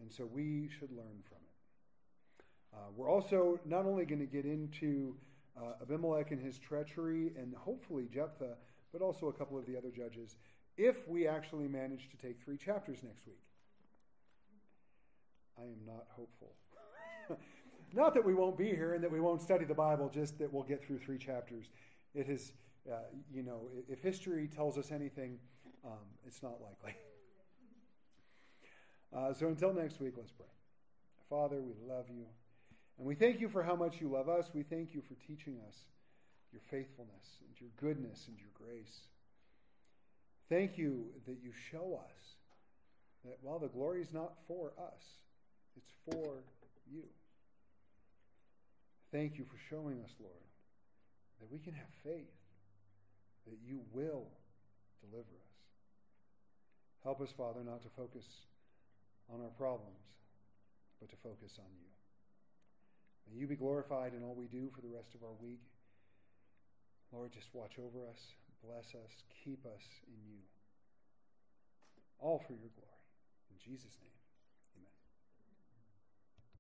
And 0.01 0.12
so 0.12 0.25
we 0.25 0.69
should 0.79 0.91
learn 0.91 1.23
from 1.29 1.38
it. 1.38 1.53
Uh, 2.75 2.91
we're 2.97 3.11
also 3.11 3.59
not 3.65 3.87
only 3.87 4.05
going 4.05 4.21
to 4.21 4.27
get 4.27 4.45
into 4.45 5.17
uh, 5.61 5.83
Abimelech 5.83 6.31
and 6.31 6.41
his 6.41 6.59
treachery 6.59 7.33
and 7.37 7.55
hopefully 7.55 8.09
Jephthah, 8.12 8.57
but 8.93 9.03
also 9.03 9.29
a 9.29 9.33
couple 9.33 9.59
of 9.59 9.67
the 9.67 9.77
other 9.77 9.91
judges, 9.91 10.37
if 10.77 11.09
we 11.09 11.27
actually 11.27 11.69
manage 11.69 12.09
to 12.11 12.17
take 12.17 12.41
three 12.43 12.57
chapters 12.57 13.03
next 13.03 13.27
week. 13.27 13.43
I 15.59 15.65
am 15.65 15.85
not 15.87 16.07
hopeful. 16.17 16.55
not 17.95 18.15
that 18.15 18.25
we 18.25 18.35
won't 18.35 18.57
be 18.57 18.71
here 18.71 18.95
and 18.95 19.03
that 19.05 19.11
we 19.11 19.21
won't 19.21 19.43
study 19.43 19.65
the 19.65 19.75
Bible, 19.75 20.11
just 20.13 20.39
that 20.39 20.53
we'll 20.53 20.63
get 20.63 20.85
through 20.85 20.99
three 20.99 21.19
chapters. 21.19 21.67
It 22.15 22.29
is 22.29 22.53
uh, 22.90 22.97
you 23.33 23.43
know, 23.43 23.69
if 23.88 24.01
history 24.01 24.49
tells 24.49 24.77
us 24.77 24.90
anything, 24.90 25.38
um, 25.85 25.99
it's 26.27 26.43
not 26.43 26.61
likely. 26.61 26.97
uh, 29.17 29.33
so 29.33 29.49
until 29.49 29.73
next 29.73 30.01
week, 30.01 30.15
let's 30.17 30.33
pray. 30.33 30.47
Father, 31.31 31.61
we 31.61 31.75
love 31.88 32.07
you. 32.09 32.25
And 32.99 33.07
we 33.07 33.15
thank 33.15 33.40
you 33.40 33.49
for 33.49 33.63
how 33.63 33.77
much 33.77 34.01
you 34.01 34.09
love 34.09 34.29
us. 34.29 34.51
We 34.53 34.63
thank 34.63 34.95
you 34.95 35.03
for 35.03 35.15
teaching 35.27 35.59
us 35.69 35.77
your 36.53 36.61
faithfulness 36.71 37.38
and 37.47 37.61
your 37.61 37.71
goodness 37.81 38.27
and 38.29 38.37
your 38.38 38.51
grace. 38.53 39.07
Thank 40.49 40.77
you 40.77 41.07
that 41.27 41.38
you 41.43 41.53
show 41.71 42.01
us 42.05 42.35
that 43.25 43.38
while 43.40 43.59
the 43.59 43.69
glory 43.69 44.03
is 44.03 44.13
not 44.13 44.35
for 44.47 44.73
us, 44.79 45.03
it's 45.77 45.93
for 46.05 46.43
you. 46.90 47.05
Thank 49.13 49.37
you 49.38 49.44
for 49.44 49.58
showing 49.69 50.00
us, 50.00 50.10
Lord, 50.19 50.48
that 51.40 51.52
we 51.52 51.58
can 51.58 51.75
have 51.75 51.92
faith 52.02 52.33
that 53.46 53.58
you 53.63 53.81
will 53.92 54.25
deliver 55.04 55.37
us. 55.37 55.58
Help 57.04 57.21
us, 57.21 57.31
Father, 57.37 57.60
not 57.65 57.83
to 57.83 57.88
focus 57.96 58.25
on 59.29 59.40
our 59.42 59.52
problems, 59.58 60.00
but 61.00 61.10
to 61.10 61.17
focus 61.23 61.52
on 61.58 61.69
you. 61.77 61.90
May 63.29 63.40
you 63.40 63.46
be 63.46 63.56
glorified 63.56 64.15
in 64.15 64.23
all 64.23 64.35
we 64.35 64.46
do 64.46 64.71
for 64.75 64.81
the 64.81 64.88
rest 64.88 65.15
of 65.15 65.23
our 65.23 65.37
week. 65.42 65.60
Lord, 67.13 67.33
just 67.33 67.48
watch 67.52 67.77
over 67.79 68.06
us, 68.08 68.21
bless 68.65 68.94
us, 68.94 69.13
keep 69.44 69.67
us 69.67 69.85
in 70.08 70.17
you. 70.25 70.40
all 72.19 72.38
for 72.46 72.52
your 72.52 72.71
glory. 72.79 73.04
In 73.50 73.58
Jesus' 73.58 73.98
name. 74.00 74.12